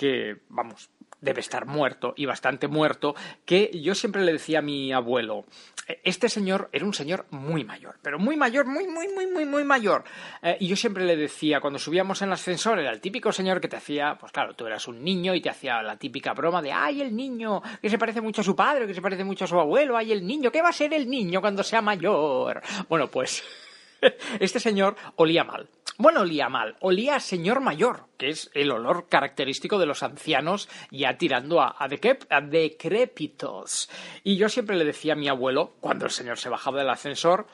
que 0.00 0.38
vamos, 0.48 0.88
debe 1.20 1.40
estar 1.40 1.66
muerto 1.66 2.14
y 2.16 2.24
bastante 2.24 2.68
muerto, 2.68 3.14
que 3.44 3.70
yo 3.82 3.94
siempre 3.94 4.24
le 4.24 4.32
decía 4.32 4.60
a 4.60 4.62
mi 4.62 4.94
abuelo, 4.94 5.44
e, 5.86 6.00
este 6.04 6.30
señor 6.30 6.70
era 6.72 6.86
un 6.86 6.94
señor 6.94 7.26
muy 7.28 7.64
mayor, 7.64 7.98
pero 8.00 8.18
muy 8.18 8.34
mayor, 8.34 8.64
muy, 8.64 8.86
muy, 8.88 9.08
muy, 9.08 9.26
muy, 9.26 9.44
muy 9.44 9.62
mayor. 9.62 10.04
Eh, 10.40 10.56
y 10.60 10.68
yo 10.68 10.76
siempre 10.76 11.04
le 11.04 11.16
decía, 11.16 11.60
cuando 11.60 11.78
subíamos 11.78 12.22
en 12.22 12.28
el 12.28 12.32
ascensor, 12.32 12.78
era 12.78 12.90
el 12.90 13.02
típico 13.02 13.30
señor 13.30 13.60
que 13.60 13.68
te 13.68 13.76
hacía, 13.76 14.16
pues 14.18 14.32
claro, 14.32 14.54
tú 14.54 14.66
eras 14.66 14.88
un 14.88 15.04
niño 15.04 15.34
y 15.34 15.42
te 15.42 15.50
hacía 15.50 15.82
la 15.82 15.98
típica 15.98 16.32
broma 16.32 16.62
de, 16.62 16.72
ay, 16.72 17.02
el 17.02 17.14
niño, 17.14 17.60
que 17.82 17.90
se 17.90 17.98
parece 17.98 18.22
mucho 18.22 18.40
a 18.40 18.44
su 18.44 18.56
padre, 18.56 18.86
que 18.86 18.94
se 18.94 19.02
parece 19.02 19.22
mucho 19.22 19.44
a 19.44 19.48
su 19.48 19.60
abuelo, 19.60 19.98
ay, 19.98 20.12
el 20.12 20.26
niño, 20.26 20.50
¿qué 20.50 20.62
va 20.62 20.70
a 20.70 20.72
ser 20.72 20.94
el 20.94 21.10
niño 21.10 21.42
cuando 21.42 21.62
sea 21.62 21.82
mayor? 21.82 22.62
Bueno, 22.88 23.08
pues 23.08 23.44
este 24.40 24.60
señor 24.60 24.96
olía 25.16 25.44
mal 25.44 25.68
Bueno, 26.00 26.22
olía 26.22 26.48
mal, 26.48 26.76
olía 26.80 27.16
a 27.16 27.20
señor 27.20 27.60
mayor, 27.60 28.06
que 28.16 28.30
es 28.30 28.50
el 28.54 28.70
olor 28.70 29.10
característico 29.10 29.78
de 29.78 29.84
los 29.84 30.02
ancianos 30.02 30.66
ya 30.90 31.18
tirando 31.18 31.60
a, 31.60 31.76
a, 31.78 31.88
a 32.30 32.40
decrépitos. 32.40 33.90
Y 34.24 34.38
yo 34.38 34.48
siempre 34.48 34.76
le 34.76 34.86
decía 34.86 35.12
a 35.12 35.16
mi 35.16 35.28
abuelo, 35.28 35.74
cuando 35.78 36.06
el 36.06 36.10
señor 36.10 36.38
se 36.38 36.48
bajaba 36.48 36.78
del 36.78 36.88
ascensor, 36.88 37.48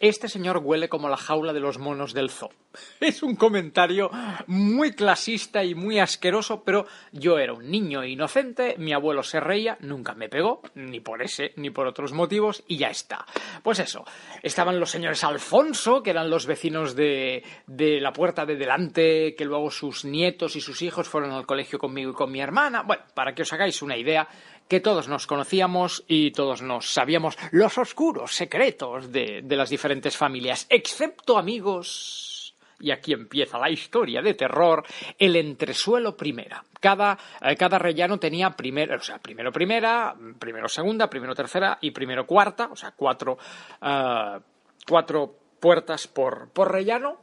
este 0.00 0.28
señor 0.28 0.58
huele 0.58 0.88
como 0.88 1.08
la 1.08 1.16
jaula 1.16 1.52
de 1.52 1.60
los 1.60 1.78
monos 1.78 2.12
del 2.12 2.30
zoo. 2.30 2.50
Es 3.00 3.22
un 3.22 3.36
comentario 3.36 4.10
muy 4.46 4.92
clasista 4.92 5.64
y 5.64 5.74
muy 5.74 5.98
asqueroso, 5.98 6.62
pero 6.64 6.86
yo 7.12 7.38
era 7.38 7.52
un 7.52 7.70
niño 7.70 8.04
inocente, 8.04 8.74
mi 8.78 8.92
abuelo 8.92 9.22
se 9.22 9.40
reía, 9.40 9.76
nunca 9.80 10.14
me 10.14 10.28
pegó, 10.28 10.62
ni 10.74 11.00
por 11.00 11.22
ese, 11.22 11.52
ni 11.56 11.70
por 11.70 11.86
otros 11.86 12.12
motivos, 12.12 12.64
y 12.66 12.76
ya 12.76 12.88
está. 12.88 13.24
Pues 13.62 13.78
eso, 13.78 14.04
estaban 14.42 14.80
los 14.80 14.90
señores 14.90 15.22
Alfonso, 15.24 16.02
que 16.02 16.10
eran 16.10 16.30
los 16.30 16.46
vecinos 16.46 16.96
de, 16.96 17.42
de 17.66 18.00
la 18.00 18.12
puerta 18.12 18.44
de 18.44 18.56
delante, 18.56 19.34
que 19.36 19.44
luego 19.44 19.70
sus 19.70 20.04
nietos 20.04 20.56
y 20.56 20.60
sus 20.60 20.82
hijos 20.82 21.08
fueron 21.08 21.32
al 21.32 21.46
colegio 21.46 21.78
conmigo 21.78 22.10
y 22.10 22.14
con 22.14 22.32
mi 22.32 22.40
hermana. 22.40 22.82
Bueno, 22.82 23.04
para 23.14 23.34
que 23.34 23.42
os 23.42 23.52
hagáis 23.52 23.82
una 23.82 23.96
idea, 23.96 24.28
que 24.68 24.80
todos 24.80 25.08
nos 25.08 25.26
conocíamos 25.26 26.04
y 26.08 26.30
todos 26.30 26.62
nos 26.62 26.92
sabíamos 26.92 27.36
los 27.50 27.76
oscuros 27.78 28.34
secretos 28.34 29.12
de, 29.12 29.42
de 29.42 29.56
las 29.56 29.70
diferentes 29.70 30.16
familias, 30.16 30.66
excepto 30.70 31.38
amigos. 31.38 32.56
Y 32.80 32.90
aquí 32.90 33.12
empieza 33.12 33.58
la 33.58 33.70
historia 33.70 34.20
de 34.20 34.34
terror, 34.34 34.84
el 35.18 35.36
entresuelo 35.36 36.16
primera. 36.16 36.64
Cada, 36.80 37.16
eh, 37.40 37.56
cada 37.56 37.78
rellano 37.78 38.18
tenía 38.18 38.50
primero, 38.50 38.96
o 38.96 39.00
sea, 39.00 39.18
primero 39.18 39.52
primera, 39.52 40.14
primero 40.38 40.68
segunda, 40.68 41.08
primero 41.08 41.34
tercera 41.34 41.78
y 41.80 41.92
primero 41.92 42.26
cuarta, 42.26 42.68
o 42.70 42.76
sea, 42.76 42.90
cuatro, 42.90 43.38
eh, 43.80 44.40
cuatro 44.86 45.38
puertas 45.60 46.08
por, 46.08 46.50
por 46.50 46.72
rellano. 46.72 47.16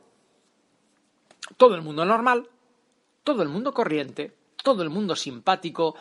Todo 1.58 1.76
el 1.76 1.82
mundo 1.82 2.06
normal, 2.06 2.48
todo 3.24 3.44
el 3.44 3.50
mundo 3.50 3.74
corriente, 3.74 4.34
todo 4.64 4.84
el 4.84 4.90
mundo 4.90 5.16
simpático, 5.16 5.96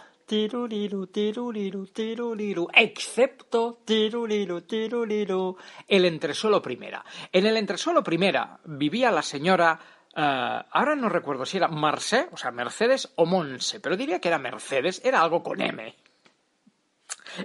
excepto 2.72 3.80
el 5.88 6.04
entresuelo 6.04 6.62
primera. 6.62 7.04
En 7.32 7.46
el 7.46 7.56
entresuelo 7.56 8.04
primera 8.04 8.60
vivía 8.64 9.10
la 9.10 9.22
señora, 9.22 9.80
eh, 10.14 10.62
ahora 10.70 10.94
no 10.94 11.08
recuerdo 11.08 11.44
si 11.44 11.56
era 11.56 11.66
Marcé, 11.66 12.28
o 12.30 12.36
sea, 12.36 12.52
Mercedes 12.52 13.12
o 13.16 13.26
Monse, 13.26 13.80
pero 13.80 13.96
diría 13.96 14.20
que 14.20 14.28
era 14.28 14.38
Mercedes, 14.38 15.02
era 15.04 15.20
algo 15.20 15.42
con 15.42 15.60
M. 15.60 15.96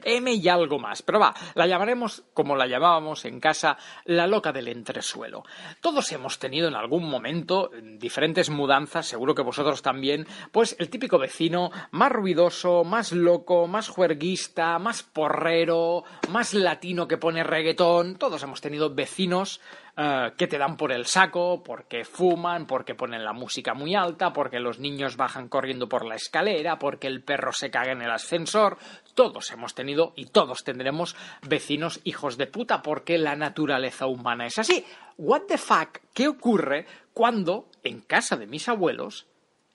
M 0.04 0.34
y 0.34 0.48
algo 0.50 0.80
más. 0.80 1.02
Pero 1.02 1.20
va, 1.20 1.34
la 1.54 1.68
llamaremos 1.68 2.24
como 2.34 2.56
la 2.56 2.68
llamábamos 2.68 3.26
en 3.26 3.40
casa, 3.40 3.78
la 4.06 4.28
loca 4.28 4.52
del 4.52 4.68
entresuelo. 4.68 5.44
Todos 5.82 6.12
hemos 6.12 6.40
tenido 6.40 6.68
en 6.68 6.76
algún 6.76 7.10
momento 7.10 7.74
en 7.74 8.00
diferentes 8.00 8.50
mudanzas, 8.50 9.08
seguro 9.08 9.36
que 9.36 9.42
vosotros 9.42 9.82
también, 9.82 10.28
pues 10.52 10.76
el 10.80 10.90
típico 10.90 11.18
vecino 11.18 11.72
más 11.92 12.12
ruidoso, 12.12 12.84
más 12.84 13.12
loco, 13.12 13.68
más 13.68 13.90
juerguista, 13.90 14.80
más 14.80 15.04
porrero, 15.04 16.04
más 16.30 16.54
latino 16.54 17.08
que 17.08 17.18
pone 17.18 17.44
reggaetón. 17.44 18.16
Todos 18.16 18.44
hemos 18.44 18.62
tenido 18.62 18.94
vecinos 18.94 19.62
eh, 19.98 20.34
que 20.38 20.48
te 20.48 20.58
dan 20.58 20.76
por 20.76 20.92
el 20.92 21.06
saco, 21.06 21.64
porque 21.64 22.04
fuman, 22.04 22.68
porque 22.68 22.96
ponen 22.96 23.24
la 23.24 23.32
música 23.32 23.74
muy 23.74 23.96
alta, 23.96 24.34
porque 24.34 24.60
los 24.60 24.78
niños 24.78 25.16
bajan 25.16 25.48
corriendo 25.48 25.88
por 25.88 26.06
la 26.06 26.16
escalera, 26.16 26.78
porque 26.78 27.08
el 27.08 27.24
perro 27.24 27.54
se 27.54 27.72
caga 27.72 27.94
en 27.94 28.02
el 28.02 28.12
ascensor. 28.12 28.78
Todos 29.14 29.50
hemos 29.52 29.74
tenido 29.74 30.12
y 30.18 30.26
todos 30.26 30.66
tendremos 30.66 31.16
vecinos 31.48 32.02
hijos 32.04 32.38
de 32.38 32.48
puta, 32.48 32.82
porque 32.82 33.18
la 33.18 33.38
naturaleza 33.38 34.06
humana 34.06 34.48
es 34.48 34.60
así. 34.60 34.86
What 35.18 35.44
the 35.48 35.58
fuck? 35.58 36.00
¿Qué 36.14 36.28
ocurre 36.28 36.86
cuando 37.14 37.70
en 37.84 38.02
casa 38.02 38.36
de 38.36 38.48
mis 38.48 38.68
abuelos 38.68 39.28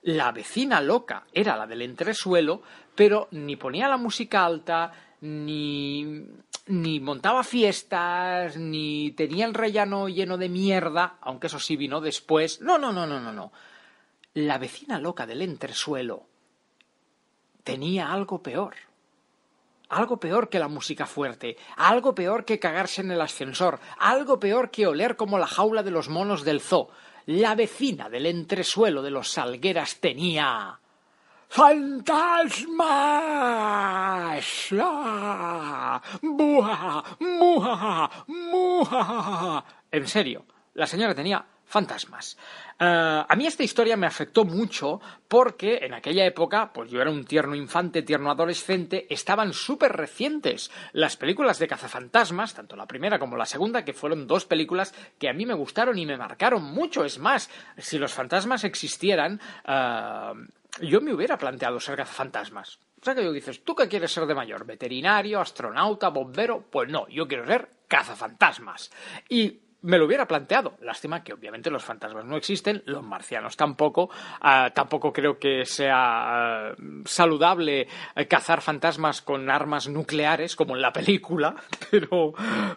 la 0.03 0.31
vecina 0.31 0.81
loca 0.81 1.25
era 1.33 1.57
la 1.57 1.65
del 1.65 1.81
entresuelo, 1.81 2.61
pero 2.95 3.27
ni 3.31 3.55
ponía 3.55 3.87
la 3.87 3.97
música 3.97 4.45
alta, 4.45 4.91
ni, 5.21 6.25
ni 6.67 6.99
montaba 6.99 7.43
fiestas, 7.43 8.57
ni 8.57 9.11
tenía 9.11 9.45
el 9.45 9.53
rellano 9.53 10.09
lleno 10.09 10.37
de 10.37 10.49
mierda, 10.49 11.17
aunque 11.21 11.47
eso 11.47 11.59
sí 11.59 11.75
vino 11.75 12.01
después. 12.01 12.61
No, 12.61 12.77
no, 12.77 12.91
no, 12.91 13.07
no, 13.07 13.19
no, 13.19 13.31
no. 13.31 13.51
La 14.33 14.57
vecina 14.57 14.99
loca 14.99 15.25
del 15.25 15.41
entresuelo 15.41 16.25
tenía 17.63 18.11
algo 18.11 18.41
peor. 18.41 18.75
Algo 19.89 20.17
peor 20.17 20.49
que 20.49 20.59
la 20.59 20.69
música 20.69 21.05
fuerte, 21.05 21.57
algo 21.75 22.15
peor 22.15 22.45
que 22.45 22.59
cagarse 22.59 23.01
en 23.01 23.11
el 23.11 23.19
ascensor, 23.19 23.79
algo 23.97 24.39
peor 24.39 24.71
que 24.71 24.87
oler 24.87 25.17
como 25.17 25.37
la 25.37 25.47
jaula 25.47 25.83
de 25.83 25.91
los 25.91 26.07
monos 26.07 26.45
del 26.45 26.61
zoo. 26.61 26.89
La 27.25 27.55
vecina 27.55 28.09
del 28.09 28.25
entresuelo 28.25 29.01
de 29.01 29.11
los 29.11 29.31
Salgueras 29.31 29.97
tenía 29.97 30.80
¡Fantasmas! 31.53 32.71
¡Ah! 34.79 36.01
¡Buah! 36.21 37.03
¡Muah! 37.19 38.09
¡Muah! 38.27 39.63
En 39.91 40.07
serio, 40.07 40.45
la 40.75 40.87
señora 40.87 41.13
tenía 41.13 41.45
fantasmas. 41.65 42.37
Eh, 42.79 43.25
a 43.27 43.35
mí 43.35 43.45
esta 43.45 43.63
historia 43.63 43.97
me 43.97 44.07
afectó 44.07 44.45
mucho 44.45 45.01
porque 45.27 45.79
en 45.81 45.93
aquella 45.93 46.25
época, 46.25 46.71
pues 46.71 46.89
yo 46.89 47.01
era 47.01 47.11
un 47.11 47.25
tierno 47.25 47.53
infante, 47.53 48.01
tierno 48.01 48.31
adolescente, 48.31 49.07
estaban 49.09 49.51
súper 49.51 49.91
recientes 49.91 50.71
las 50.93 51.17
películas 51.17 51.59
de 51.59 51.67
cazafantasmas, 51.67 52.53
tanto 52.53 52.77
la 52.77 52.85
primera 52.85 53.19
como 53.19 53.35
la 53.35 53.45
segunda, 53.45 53.83
que 53.83 53.91
fueron 53.91 54.25
dos 54.25 54.45
películas 54.45 54.93
que 55.19 55.27
a 55.27 55.33
mí 55.33 55.45
me 55.45 55.53
gustaron 55.53 55.99
y 55.99 56.05
me 56.05 56.15
marcaron 56.15 56.63
mucho. 56.63 57.03
Es 57.03 57.19
más, 57.19 57.49
si 57.77 57.97
los 57.97 58.13
fantasmas 58.13 58.63
existieran, 58.63 59.41
eh, 59.67 60.31
yo 60.81 61.01
me 61.01 61.13
hubiera 61.13 61.37
planteado 61.37 61.79
ser 61.79 61.97
cazafantasmas. 61.97 62.79
O 63.01 63.03
sea 63.03 63.15
que 63.15 63.23
yo 63.23 63.31
dices, 63.31 63.63
¿tú 63.63 63.75
qué 63.75 63.87
quieres 63.87 64.11
ser 64.11 64.25
de 64.25 64.35
mayor? 64.35 64.65
¿Veterinario, 64.65 65.39
astronauta, 65.39 66.09
bombero? 66.09 66.63
Pues 66.69 66.89
no, 66.89 67.07
yo 67.09 67.27
quiero 67.27 67.45
ser 67.45 67.69
cazafantasmas. 67.87 68.91
Y 69.27 69.59
me 69.83 69.97
lo 69.97 70.05
hubiera 70.05 70.27
planteado. 70.27 70.73
Lástima 70.81 71.23
que 71.23 71.33
obviamente 71.33 71.69
los 71.69 71.83
fantasmas 71.83 72.25
no 72.25 72.37
existen, 72.37 72.83
los 72.85 73.03
marcianos 73.03 73.57
tampoco. 73.57 74.09
Ah, 74.39 74.71
tampoco 74.73 75.11
creo 75.11 75.39
que 75.39 75.65
sea 75.65 76.69
ah, 76.69 76.75
saludable 77.05 77.87
eh, 78.15 78.27
cazar 78.27 78.61
fantasmas 78.61 79.21
con 79.21 79.49
armas 79.49 79.87
nucleares, 79.87 80.55
como 80.55 80.75
en 80.75 80.81
la 80.81 80.93
película. 80.93 81.55
Pero, 81.91 82.33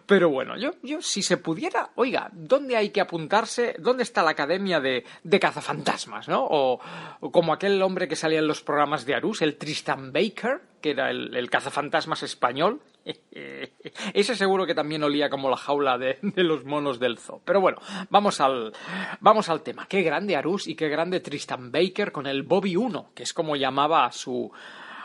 pero 0.07 0.29
bueno, 0.29 0.57
yo, 0.59 0.73
yo 0.83 1.01
si 1.01 1.23
se 1.23 1.37
pudiera, 1.37 1.91
oiga, 1.95 2.29
¿dónde 2.33 2.77
hay 2.77 2.91
que 2.91 3.01
apuntarse? 3.01 3.77
¿Dónde 3.79 4.03
está 4.03 4.25
la 4.25 4.31
academia 4.31 4.81
de, 4.81 5.05
de 5.23 5.41
cazafantasmas? 5.41 6.29
¿no? 6.29 6.45
O, 6.45 6.81
o 7.21 7.31
como 7.31 7.53
aquel 7.53 7.81
hombre 7.81 8.09
que 8.09 8.17
salía 8.17 8.41
en 8.41 8.49
los 8.49 8.61
programas 8.61 9.07
de 9.07 9.15
Arús, 9.15 9.41
el 9.41 9.57
Tristan 9.57 10.13
Baker, 10.13 10.63
que 10.81 10.91
era 10.91 11.11
el, 11.11 11.37
el 11.37 11.49
cazafantasmas 11.49 12.25
español. 12.25 12.81
Ese 14.15 14.35
seguro 14.35 14.67
que 14.67 14.75
también 14.75 15.03
olía 15.03 15.29
como 15.29 15.51
la 15.51 15.57
jaula 15.57 15.99
de, 15.99 16.19
los 16.37 16.65
monos 16.65 16.99
del 16.99 17.19
zoo. 17.19 17.43
Pero 17.45 17.61
bueno, 17.61 17.79
vamos 18.11 18.41
al, 18.41 18.73
vamos 19.21 19.49
al 19.49 19.63
tema. 19.63 19.87
Qué 19.87 20.03
grande 20.03 20.37
Arús 20.37 20.67
y 20.67 20.75
qué 20.75 20.89
grande 20.89 21.21
Tristan 21.21 21.71
Baker 21.71 22.13
con 22.13 22.27
el 22.27 22.43
Bobby 22.43 22.77
1, 22.77 23.11
que 23.15 23.25
es 23.25 23.33
como 23.33 23.57
llamaba 23.57 24.07
a 24.07 24.13
su, 24.13 24.51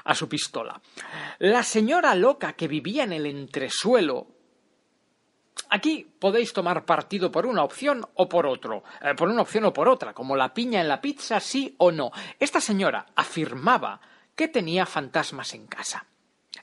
a 0.04 0.16
su 0.16 0.30
pistola. 0.30 0.80
La 1.40 1.64
señora 1.64 2.16
loca 2.16 2.54
que 2.54 2.68
vivía 2.68 3.04
en 3.04 3.14
el 3.14 3.26
entresuelo. 3.26 4.28
Aquí 5.72 6.08
podéis 6.20 6.54
tomar 6.54 6.86
partido 6.86 7.32
por 7.32 7.46
una 7.46 7.64
opción 7.64 8.04
o 8.16 8.28
por 8.28 8.48
otro, 8.48 8.84
eh, 9.02 9.14
por 9.16 9.28
una 9.28 9.42
opción 9.42 9.66
o 9.66 9.74
por 9.74 9.88
otra, 9.88 10.14
como 10.14 10.36
la 10.36 10.54
piña 10.54 10.82
en 10.82 10.88
la 10.88 11.02
pizza, 11.02 11.40
sí 11.40 11.76
o 11.78 11.92
no. 11.92 12.12
Esta 12.40 12.62
señora 12.62 13.08
afirmaba 13.16 14.00
que 14.36 14.48
tenía 14.48 14.86
fantasmas 14.86 15.54
en 15.54 15.68
casa. 15.68 16.06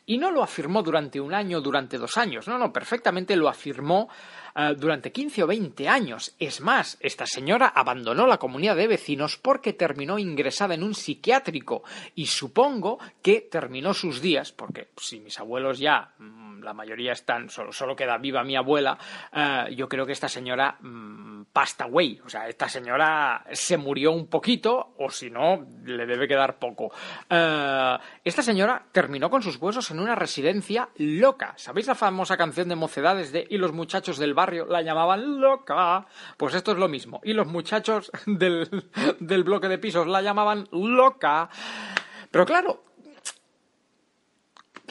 Y 0.07 0.19
no 0.19 0.31
lo 0.31 0.42
afirmó 0.42 0.83
durante 0.83 1.21
un 1.21 1.35
año, 1.35 1.61
durante 1.61 1.99
dos 1.99 2.16
años, 2.16 2.47
no, 2.47 2.59
no, 2.59 2.73
perfectamente 2.73 3.35
lo 3.35 3.49
afirmó 3.49 4.09
uh, 4.57 4.75
durante 4.75 5.12
15 5.12 5.45
o 5.45 5.47
20 5.47 5.88
años. 5.88 6.35
Es 6.38 6.61
más, 6.61 6.97
esta 7.01 7.27
señora 7.27 7.69
abandonó 7.69 8.27
la 8.27 8.38
comunidad 8.38 8.77
de 8.77 8.88
vecinos 8.88 9.37
porque 9.37 9.73
terminó 9.73 10.19
ingresada 10.19 10.75
en 10.75 10.83
un 10.83 10.95
psiquiátrico 10.95 11.85
y 12.14 12.27
supongo 12.27 12.99
que 13.23 13.42
terminó 13.42 13.95
sus 13.95 14.21
días, 14.21 14.53
porque 14.53 14.88
si 14.97 15.21
mis 15.21 15.38
abuelos 15.38 15.79
ya, 15.79 16.14
mmm, 16.19 16.62
la 16.62 16.73
mayoría 16.73 17.12
están, 17.12 17.49
solo, 17.49 17.73
solo 17.73 17.95
queda 17.95 18.19
viva 18.19 18.42
mi 18.42 18.57
abuela, 18.57 18.99
uh, 19.33 19.71
yo 19.71 19.88
creo 19.88 20.07
que 20.07 20.12
esta 20.12 20.29
señora 20.29 20.77
mmm, 20.81 21.45
pasta 21.53 21.85
away, 21.85 22.21
o 22.25 22.29
sea, 22.29 22.49
esta 22.49 22.69
señora 22.69 23.45
se 23.53 23.77
murió 23.77 24.12
un 24.12 24.27
poquito 24.27 24.95
o 24.99 25.11
si 25.11 25.31
no, 25.31 25.64
le 25.85 26.07
debe 26.07 26.27
quedar 26.27 26.59
poco. 26.59 26.87
Uh, 27.31 27.99
esta 28.25 28.42
señora 28.42 28.85
terminó 28.92 29.31
con 29.31 29.42
sus 29.42 29.57
huesos 29.57 29.90
en 29.90 30.01
una 30.01 30.14
residencia 30.14 30.88
loca. 30.97 31.55
¿Sabéis 31.57 31.87
la 31.87 31.95
famosa 31.95 32.37
canción 32.37 32.69
de 32.69 32.77
mocedades 32.77 33.33
de 33.33 33.47
y 33.49 33.59
los 33.59 33.73
muchachos 33.73 34.19
del 34.19 34.35
la 34.69 34.83
llamaban 34.83 35.41
loca? 35.41 36.07
Pues 36.37 36.55
esto 36.55 36.73
es 36.73 36.79
lo 36.79 36.89
mismo. 36.89 37.21
Y 37.25 37.33
los 37.33 37.47
muchachos 37.47 38.11
del, 38.27 38.91
del 39.21 39.45
bloque 39.45 39.69
de 39.69 39.79
pisos 39.79 40.07
la 40.07 40.23
llamaban 40.23 40.69
loca. 40.73 41.49
Pero 42.31 42.47
claro, 42.47 42.85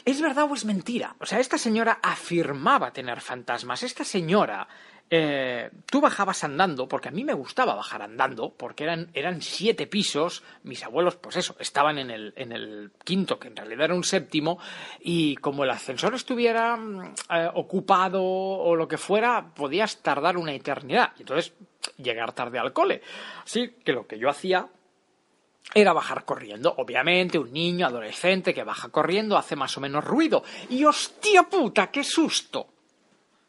¿es 0.04 0.20
verdad 0.20 0.46
o 0.50 0.54
es 0.54 0.64
mentira? 0.64 1.16
O 1.20 1.26
sea, 1.26 1.40
esta 1.40 1.58
señora 1.58 1.98
afirmaba 2.02 2.92
tener 2.92 3.20
fantasmas. 3.20 3.82
Esta 3.82 4.04
señora 4.04 4.68
eh, 5.08 5.70
tú 5.86 6.00
bajabas 6.00 6.42
andando, 6.42 6.88
porque 6.88 7.08
a 7.08 7.12
mí 7.12 7.22
me 7.22 7.32
gustaba 7.32 7.74
bajar 7.74 8.02
andando, 8.02 8.50
porque 8.50 8.84
eran, 8.84 9.08
eran 9.14 9.40
siete 9.40 9.86
pisos, 9.86 10.42
mis 10.64 10.82
abuelos, 10.84 11.16
pues 11.16 11.36
eso, 11.36 11.56
estaban 11.60 11.98
en 11.98 12.10
el, 12.10 12.32
en 12.36 12.52
el 12.52 12.90
quinto, 13.04 13.38
que 13.38 13.48
en 13.48 13.56
realidad 13.56 13.84
era 13.84 13.94
un 13.94 14.04
séptimo, 14.04 14.58
y 15.00 15.36
como 15.36 15.64
el 15.64 15.70
ascensor 15.70 16.14
estuviera 16.14 16.76
mm, 16.76 17.14
eh, 17.30 17.50
ocupado 17.54 18.22
o 18.24 18.74
lo 18.74 18.88
que 18.88 18.98
fuera, 18.98 19.54
podías 19.54 20.02
tardar 20.02 20.36
una 20.36 20.52
eternidad, 20.52 21.12
y 21.18 21.22
entonces 21.22 21.52
llegar 21.98 22.32
tarde 22.32 22.58
al 22.58 22.72
cole. 22.72 23.00
Así 23.44 23.76
que 23.84 23.92
lo 23.92 24.06
que 24.06 24.18
yo 24.18 24.28
hacía 24.28 24.68
era 25.74 25.92
bajar 25.92 26.24
corriendo. 26.24 26.74
Obviamente, 26.78 27.38
un 27.38 27.52
niño 27.52 27.86
adolescente 27.86 28.54
que 28.54 28.64
baja 28.64 28.88
corriendo 28.88 29.36
hace 29.36 29.56
más 29.56 29.76
o 29.76 29.80
menos 29.80 30.04
ruido. 30.04 30.42
Y 30.70 30.84
hostia 30.84 31.44
puta, 31.44 31.90
qué 31.90 32.02
susto. 32.02 32.75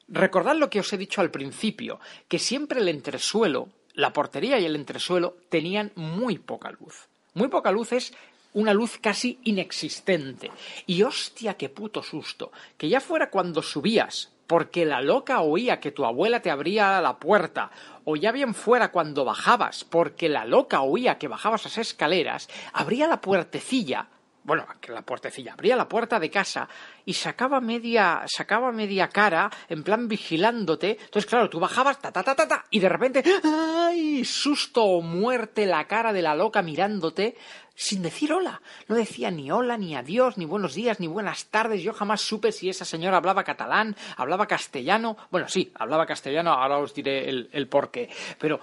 Recordad 0.08 0.56
lo 0.56 0.70
que 0.70 0.80
os 0.80 0.92
he 0.94 0.98
dicho 0.98 1.22
al 1.22 1.32
principio, 1.32 2.00
que 2.28 2.40
siempre 2.40 2.80
el 2.80 2.88
entresuelo, 2.88 3.70
la 3.94 4.14
portería 4.14 4.60
y 4.60 4.66
el 4.66 4.76
entresuelo 4.76 5.36
tenían 5.50 5.92
muy 5.96 6.38
poca 6.38 6.72
luz. 6.72 7.08
Muy 7.34 7.50
poca 7.50 7.72
luz 7.72 7.92
es 7.92 8.14
una 8.54 8.74
luz 8.74 8.98
casi 9.00 9.40
inexistente. 9.44 10.52
Y 10.86 11.04
hostia, 11.04 11.56
qué 11.56 11.70
puto 11.70 12.02
susto. 12.02 12.52
Que 12.78 12.90
ya 12.90 13.02
fuera 13.02 13.30
cuando 13.30 13.62
subías, 13.62 14.32
porque 14.48 14.86
la 14.86 15.02
loca 15.02 15.42
oía 15.42 15.80
que 15.80 15.92
tu 15.92 16.06
abuela 16.06 16.42
te 16.42 16.50
abría 16.50 17.02
la 17.02 17.18
puerta, 17.18 17.70
o 18.06 18.16
ya 18.16 18.32
bien 18.32 18.54
fuera 18.54 18.92
cuando 18.92 19.26
bajabas, 19.26 19.84
porque 19.84 20.30
la 20.30 20.46
loca 20.46 20.82
oía 20.82 21.18
que 21.18 21.28
bajabas 21.28 21.66
las 21.66 21.78
escaleras, 21.78 22.50
abría 22.72 23.08
la 23.08 23.20
puertecilla 23.20 24.08
bueno, 24.48 24.66
que 24.80 24.94
la 24.94 25.02
puertecilla, 25.02 25.52
abría 25.52 25.76
la 25.76 25.90
puerta 25.90 26.22
de 26.22 26.32
casa 26.32 26.70
y 27.04 27.14
sacaba 27.14 27.60
media, 27.60 28.24
sacaba 28.28 28.72
media 28.72 29.10
cara, 29.10 29.52
en 29.68 29.84
plan 29.84 30.08
vigilándote. 30.08 30.92
Entonces, 30.92 31.26
claro, 31.26 31.50
tú 31.50 31.60
bajabas, 31.60 32.00
ta, 32.00 32.14
ta, 32.14 32.24
ta, 32.24 32.34
ta, 32.34 32.48
ta, 32.48 32.66
y 32.72 32.80
de 32.80 32.88
repente, 32.88 33.24
¡ay! 33.44 34.24
Susto 34.24 34.84
o 34.84 35.02
muerte 35.02 35.66
la 35.66 35.86
cara 35.86 36.14
de 36.14 36.22
la 36.22 36.34
loca 36.34 36.62
mirándote 36.62 37.36
sin 37.76 38.02
decir 38.02 38.32
hola. 38.32 38.62
No 38.88 38.96
decía 38.96 39.32
ni 39.32 39.52
hola, 39.52 39.78
ni 39.78 39.98
adiós, 39.98 40.38
ni 40.38 40.46
buenos 40.46 40.76
días, 40.76 41.02
ni 41.02 41.08
buenas 41.08 41.48
tardes. 41.48 41.84
Yo 41.84 41.92
jamás 41.92 42.22
supe 42.22 42.54
si 42.54 42.70
esa 42.70 42.86
señora 42.86 43.18
hablaba 43.18 43.44
catalán, 43.44 43.98
hablaba 44.16 44.48
castellano. 44.48 45.18
Bueno, 45.30 45.50
sí, 45.50 45.74
hablaba 45.76 46.06
castellano, 46.06 46.54
ahora 46.54 46.78
os 46.78 46.94
diré 46.94 47.28
el, 47.28 47.50
el 47.52 47.68
por 47.68 47.92
qué. 47.92 48.10
Pero, 48.40 48.62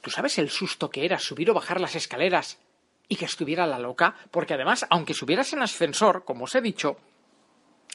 ¿tú 0.00 0.08
sabes 0.08 0.38
el 0.38 0.48
susto 0.48 0.88
que 0.88 1.04
era 1.04 1.18
subir 1.18 1.50
o 1.50 1.54
bajar 1.54 1.78
las 1.78 1.94
escaleras 1.94 2.58
y 3.08 3.16
que 3.16 3.24
estuviera 3.24 3.66
la 3.66 3.78
loca, 3.78 4.14
porque 4.30 4.54
además, 4.54 4.86
aunque 4.90 5.14
subieras 5.14 5.52
en 5.52 5.62
ascensor, 5.62 6.24
como 6.24 6.44
os 6.44 6.54
he 6.54 6.60
dicho, 6.60 6.96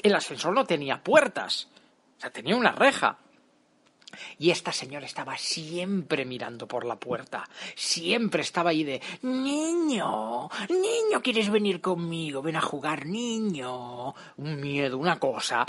el 0.01 0.15
ascensor 0.15 0.53
no 0.53 0.65
tenía 0.65 1.03
puertas, 1.03 1.67
o 2.17 2.21
sea, 2.21 2.31
tenía 2.31 2.55
una 2.55 2.71
reja. 2.71 3.17
Y 4.37 4.51
esta 4.51 4.73
señora 4.73 5.05
estaba 5.05 5.37
siempre 5.37 6.25
mirando 6.25 6.67
por 6.67 6.85
la 6.85 6.97
puerta, 6.97 7.47
siempre 7.75 8.41
estaba 8.41 8.71
ahí 8.71 8.83
de 8.83 9.01
Niño, 9.21 10.49
niño, 10.69 11.21
¿quieres 11.23 11.49
venir 11.49 11.79
conmigo? 11.79 12.41
Ven 12.41 12.57
a 12.57 12.61
jugar, 12.61 13.05
niño. 13.05 14.13
Un 14.37 14.59
miedo, 14.59 14.97
una 14.97 15.17
cosa. 15.17 15.65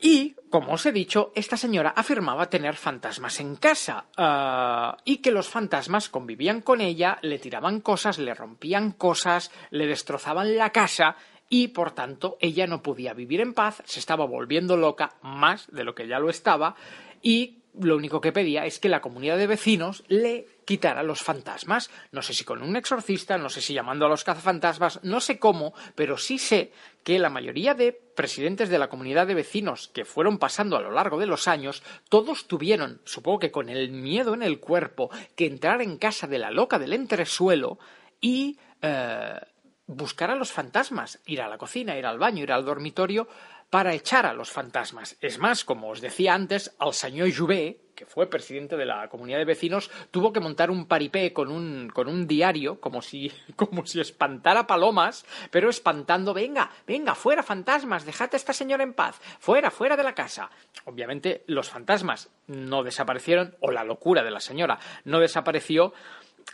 Y, 0.00 0.36
como 0.48 0.74
os 0.74 0.86
he 0.86 0.92
dicho, 0.92 1.32
esta 1.34 1.56
señora 1.56 1.90
afirmaba 1.90 2.48
tener 2.48 2.76
fantasmas 2.76 3.40
en 3.40 3.56
casa 3.56 4.06
ah, 4.16 4.96
y 5.04 5.18
que 5.18 5.32
los 5.32 5.48
fantasmas 5.48 6.08
convivían 6.08 6.60
con 6.60 6.80
ella, 6.80 7.18
le 7.22 7.38
tiraban 7.38 7.80
cosas, 7.80 8.18
le 8.18 8.32
rompían 8.32 8.92
cosas, 8.92 9.50
le 9.70 9.86
destrozaban 9.88 10.56
la 10.56 10.70
casa 10.70 11.16
y, 11.48 11.68
por 11.68 11.92
tanto, 11.92 12.36
ella 12.40 12.66
no 12.68 12.82
podía 12.82 13.12
vivir 13.12 13.40
en 13.40 13.54
paz, 13.54 13.82
se 13.86 13.98
estaba 13.98 14.24
volviendo 14.24 14.76
loca 14.76 15.16
más 15.22 15.66
de 15.72 15.82
lo 15.82 15.94
que 15.94 16.06
ya 16.06 16.20
lo 16.20 16.30
estaba 16.30 16.76
y 17.20 17.58
lo 17.80 17.96
único 17.96 18.20
que 18.20 18.32
pedía 18.32 18.66
es 18.66 18.78
que 18.78 18.88
la 18.88 19.00
comunidad 19.00 19.38
de 19.38 19.46
vecinos 19.46 20.04
le 20.08 20.46
quitara 20.64 21.02
los 21.02 21.22
fantasmas. 21.22 21.90
No 22.12 22.22
sé 22.22 22.34
si 22.34 22.44
con 22.44 22.62
un 22.62 22.76
exorcista, 22.76 23.38
no 23.38 23.48
sé 23.48 23.60
si 23.60 23.74
llamando 23.74 24.06
a 24.06 24.08
los 24.08 24.24
cazafantasmas, 24.24 25.00
no 25.02 25.20
sé 25.20 25.38
cómo, 25.38 25.74
pero 25.94 26.18
sí 26.18 26.38
sé 26.38 26.72
que 27.02 27.18
la 27.18 27.30
mayoría 27.30 27.74
de 27.74 27.92
presidentes 27.92 28.68
de 28.68 28.78
la 28.78 28.88
comunidad 28.88 29.26
de 29.26 29.34
vecinos 29.34 29.88
que 29.88 30.04
fueron 30.04 30.38
pasando 30.38 30.76
a 30.76 30.82
lo 30.82 30.90
largo 30.90 31.18
de 31.18 31.26
los 31.26 31.48
años, 31.48 31.82
todos 32.08 32.46
tuvieron, 32.46 33.00
supongo 33.04 33.38
que 33.38 33.50
con 33.50 33.68
el 33.68 33.90
miedo 33.90 34.34
en 34.34 34.42
el 34.42 34.60
cuerpo, 34.60 35.10
que 35.36 35.46
entrar 35.46 35.80
en 35.80 35.96
casa 35.96 36.26
de 36.26 36.38
la 36.38 36.50
loca 36.50 36.78
del 36.78 36.92
entresuelo 36.92 37.78
y 38.20 38.58
eh, 38.82 39.40
buscar 39.86 40.30
a 40.30 40.36
los 40.36 40.52
fantasmas, 40.52 41.18
ir 41.24 41.40
a 41.40 41.48
la 41.48 41.56
cocina, 41.56 41.96
ir 41.96 42.04
al 42.04 42.18
baño, 42.18 42.42
ir 42.42 42.52
al 42.52 42.64
dormitorio, 42.64 43.26
para 43.70 43.94
echar 43.94 44.26
a 44.26 44.32
los 44.32 44.50
fantasmas. 44.50 45.16
Es 45.20 45.38
más, 45.38 45.64
como 45.64 45.90
os 45.90 46.00
decía 46.00 46.34
antes, 46.34 46.74
al 46.78 46.94
señor 46.94 47.32
Jouvet, 47.32 47.88
que 47.94 48.06
fue 48.06 48.30
presidente 48.30 48.76
de 48.76 48.86
la 48.86 49.08
comunidad 49.08 49.38
de 49.38 49.44
vecinos, 49.44 49.90
tuvo 50.12 50.32
que 50.32 50.38
montar 50.38 50.70
un 50.70 50.86
paripé 50.86 51.32
con 51.32 51.50
un, 51.50 51.90
con 51.92 52.06
un 52.06 52.28
diario, 52.28 52.80
como 52.80 53.02
si, 53.02 53.32
como 53.56 53.84
si 53.86 54.00
espantara 54.00 54.68
palomas, 54.68 55.26
pero 55.50 55.68
espantando, 55.68 56.32
venga, 56.32 56.70
venga, 56.86 57.16
fuera 57.16 57.42
fantasmas, 57.42 58.06
dejad 58.06 58.30
a 58.32 58.36
esta 58.36 58.52
señora 58.52 58.84
en 58.84 58.94
paz, 58.94 59.20
fuera, 59.40 59.72
fuera 59.72 59.96
de 59.96 60.04
la 60.04 60.14
casa. 60.14 60.48
Obviamente 60.84 61.42
los 61.48 61.70
fantasmas 61.70 62.30
no 62.46 62.84
desaparecieron, 62.84 63.56
o 63.60 63.72
la 63.72 63.82
locura 63.82 64.22
de 64.22 64.30
la 64.30 64.40
señora 64.40 64.78
no 65.04 65.18
desapareció, 65.18 65.92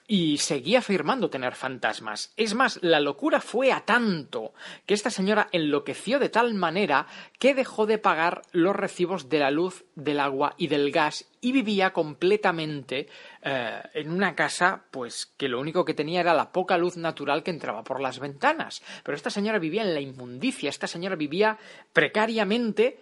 y 0.06 0.38
seguía 0.38 0.80
afirmando 0.80 1.30
tener 1.30 1.54
fantasmas. 1.54 2.32
Es 2.36 2.54
más, 2.54 2.78
la 2.82 3.00
locura 3.00 3.40
fue 3.40 3.72
a 3.72 3.80
tanto 3.80 4.52
que 4.86 4.94
esta 4.94 5.10
señora 5.10 5.48
enloqueció 5.52 6.18
de 6.18 6.28
tal 6.28 6.54
manera 6.54 7.06
que 7.38 7.54
dejó 7.54 7.86
de 7.86 7.98
pagar 7.98 8.42
los 8.52 8.76
recibos 8.76 9.28
de 9.28 9.38
la 9.38 9.50
luz, 9.50 9.84
del 9.94 10.20
agua 10.20 10.54
y 10.58 10.66
del 10.66 10.90
gas 10.90 11.26
y 11.40 11.52
vivía 11.52 11.92
completamente 11.92 13.08
eh, 13.42 13.82
en 13.94 14.10
una 14.10 14.34
casa 14.34 14.84
pues 14.90 15.26
que 15.36 15.48
lo 15.48 15.60
único 15.60 15.84
que 15.84 15.94
tenía 15.94 16.20
era 16.20 16.34
la 16.34 16.52
poca 16.52 16.76
luz 16.76 16.96
natural 16.96 17.42
que 17.42 17.50
entraba 17.50 17.82
por 17.82 18.00
las 18.00 18.18
ventanas. 18.18 18.82
Pero 19.02 19.16
esta 19.16 19.30
señora 19.30 19.58
vivía 19.58 19.82
en 19.82 19.94
la 19.94 20.00
inmundicia, 20.00 20.70
esta 20.70 20.86
señora 20.86 21.16
vivía 21.16 21.58
precariamente 21.92 23.00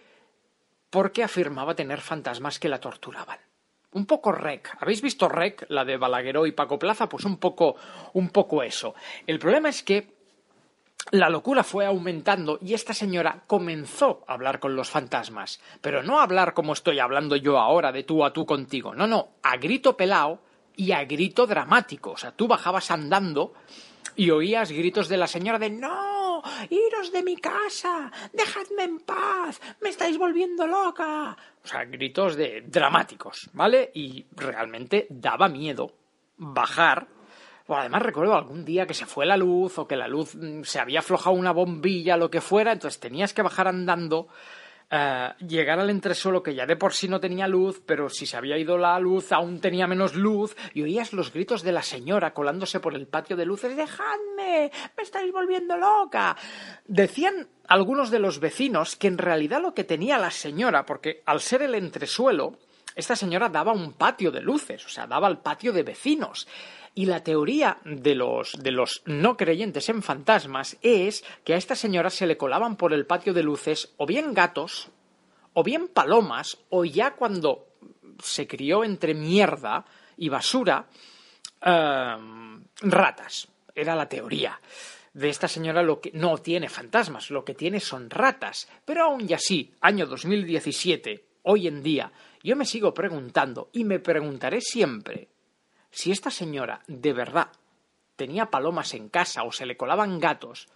porque 0.89 1.23
afirmaba 1.23 1.75
tener 1.75 2.01
fantasmas 2.01 2.59
que 2.59 2.69
la 2.69 2.79
torturaban 2.79 3.39
un 3.93 4.05
poco 4.05 4.31
rec. 4.31 4.75
¿Habéis 4.79 5.01
visto 5.01 5.29
rec, 5.29 5.65
la 5.69 5.85
de 5.85 5.97
Balagueró 5.97 6.45
y 6.45 6.51
Paco 6.51 6.79
Plaza? 6.79 7.07
Pues 7.07 7.25
un 7.25 7.37
poco, 7.37 7.75
un 8.13 8.29
poco 8.29 8.63
eso. 8.63 8.95
El 9.25 9.39
problema 9.39 9.69
es 9.69 9.83
que 9.83 10.13
la 11.11 11.29
locura 11.29 11.63
fue 11.63 11.85
aumentando 11.85 12.57
y 12.61 12.73
esta 12.73 12.93
señora 12.93 13.43
comenzó 13.45 14.23
a 14.27 14.33
hablar 14.33 14.59
con 14.59 14.75
los 14.75 14.89
fantasmas, 14.89 15.59
pero 15.81 16.01
no 16.01 16.19
a 16.19 16.23
hablar 16.23 16.53
como 16.53 16.73
estoy 16.73 16.99
hablando 16.99 17.35
yo 17.35 17.59
ahora 17.59 17.91
de 17.91 18.03
tú 18.03 18.23
a 18.23 18.31
tú 18.31 18.45
contigo, 18.45 18.95
no, 18.95 19.05
no, 19.05 19.29
a 19.43 19.57
grito 19.57 19.97
pelao 19.97 20.39
y 20.75 20.91
a 20.91 21.03
grito 21.03 21.45
dramático, 21.45 22.11
o 22.11 22.17
sea, 22.17 22.31
tú 22.31 22.47
bajabas 22.47 22.89
andando 22.89 23.53
y 24.15 24.29
oías 24.31 24.71
gritos 24.71 25.09
de 25.09 25.17
la 25.17 25.27
señora 25.27 25.59
de 25.59 25.69
no, 25.69 26.12
iros 26.69 27.11
de 27.11 27.23
mi 27.23 27.37
casa, 27.37 28.11
dejadme 28.31 28.83
en 28.83 28.99
paz, 28.99 29.61
me 29.81 29.89
estáis 29.89 30.17
volviendo 30.17 30.67
loca. 30.67 31.37
O 31.63 31.67
sea, 31.67 31.85
gritos 31.85 32.35
de 32.35 32.63
dramáticos, 32.67 33.49
¿vale? 33.53 33.91
Y 33.93 34.25
realmente 34.35 35.07
daba 35.09 35.47
miedo 35.47 35.91
bajar. 36.37 37.07
además 37.67 38.01
recuerdo 38.01 38.35
algún 38.35 38.65
día 38.65 38.85
que 38.85 38.93
se 38.93 39.05
fue 39.05 39.25
la 39.25 39.37
luz 39.37 39.77
o 39.79 39.87
que 39.87 39.95
la 39.95 40.07
luz 40.07 40.35
mm, 40.35 40.63
se 40.63 40.79
había 40.79 40.99
aflojado 40.99 41.35
una 41.35 41.51
bombilla, 41.51 42.17
lo 42.17 42.29
que 42.29 42.41
fuera, 42.41 42.71
entonces 42.71 42.99
tenías 42.99 43.33
que 43.33 43.41
bajar 43.41 43.67
andando 43.67 44.27
eh, 44.95 45.33
llegar 45.47 45.79
al 45.79 45.89
entresuelo 45.89 46.43
que 46.43 46.53
ya 46.53 46.67
de 46.67 46.75
por 46.75 46.93
sí 46.93 47.07
no 47.07 47.19
tenía 47.19 47.47
luz, 47.47 47.81
pero 47.83 48.09
si 48.09 48.27
se 48.27 48.37
había 48.37 48.59
ido 48.59 48.77
la 48.77 48.99
luz 48.99 49.31
aún 49.31 49.59
tenía 49.59 49.87
menos 49.87 50.13
luz, 50.13 50.55
y 50.75 50.83
oías 50.83 51.13
los 51.13 51.33
gritos 51.33 51.63
de 51.63 51.71
la 51.71 51.81
señora 51.81 52.31
colándose 52.31 52.79
por 52.79 52.93
el 52.93 53.07
patio 53.07 53.35
de 53.35 53.43
luces, 53.43 53.75
dejadme, 53.75 54.71
me 54.95 55.03
estáis 55.03 55.31
volviendo 55.33 55.75
loca. 55.77 56.37
Decían 56.85 57.47
algunos 57.67 58.11
de 58.11 58.19
los 58.19 58.39
vecinos 58.39 58.95
que 58.95 59.07
en 59.07 59.17
realidad 59.17 59.63
lo 59.63 59.73
que 59.73 59.83
tenía 59.83 60.19
la 60.19 60.29
señora, 60.29 60.85
porque 60.85 61.23
al 61.25 61.41
ser 61.41 61.63
el 61.63 61.73
entresuelo, 61.73 62.59
esta 62.95 63.15
señora 63.15 63.49
daba 63.49 63.73
un 63.73 63.93
patio 63.93 64.31
de 64.31 64.41
luces, 64.41 64.85
o 64.85 64.89
sea, 64.89 65.07
daba 65.07 65.27
el 65.27 65.39
patio 65.39 65.73
de 65.73 65.81
vecinos. 65.81 66.47
Y 66.95 67.07
la 67.07 67.23
teoría 67.23 67.79
de 67.85 68.13
los, 68.13 68.53
de 68.61 68.71
los 68.71 69.01
no 69.05 69.35
creyentes 69.35 69.89
en 69.89 70.03
fantasmas 70.03 70.77
es 70.81 71.23
que 71.43 71.55
a 71.55 71.57
esta 71.57 71.75
señora 71.75 72.11
se 72.11 72.27
le 72.27 72.37
colaban 72.37 72.75
por 72.75 72.93
el 72.93 73.07
patio 73.07 73.33
de 73.33 73.41
luces 73.41 73.93
o 73.97 74.05
bien 74.05 74.33
gatos, 74.33 74.89
o 75.53 75.63
bien 75.63 75.87
palomas, 75.87 76.59
o 76.69 76.85
ya 76.85 77.15
cuando 77.15 77.67
se 78.21 78.47
crió 78.47 78.83
entre 78.83 79.15
mierda 79.15 79.85
y 80.17 80.29
basura, 80.29 80.87
em, 81.61 82.63
ratas. 82.81 83.47
Era 83.73 83.95
la 83.95 84.07
teoría 84.07 84.59
de 85.13 85.29
esta 85.29 85.47
señora 85.47 85.81
lo 85.81 85.99
que 85.99 86.11
no 86.13 86.37
tiene 86.37 86.69
fantasmas, 86.69 87.31
lo 87.31 87.43
que 87.43 87.55
tiene 87.55 87.79
son 87.79 88.09
ratas. 88.09 88.67
Pero 88.85 89.05
aún 89.05 89.27
y 89.27 89.33
así, 89.33 89.73
año 89.81 90.05
2017, 90.05 91.25
hoy 91.43 91.67
en 91.67 91.81
día, 91.81 92.11
yo 92.43 92.55
me 92.55 92.65
sigo 92.65 92.93
preguntando 92.93 93.69
y 93.73 93.83
me 93.83 93.99
preguntaré 93.99 94.61
siempre 94.61 95.32
si 95.93 96.11
esta 96.11 96.31
señora 96.31 96.81
de 96.87 97.13
verdad 97.13 97.49
tenía 98.15 98.49
palomas 98.49 98.95
en 98.95 99.09
casa 99.09 99.43
o 99.43 99.51
se 99.51 99.67
le 99.67 99.77
colaban 99.77 100.19
gatos, 100.19 100.67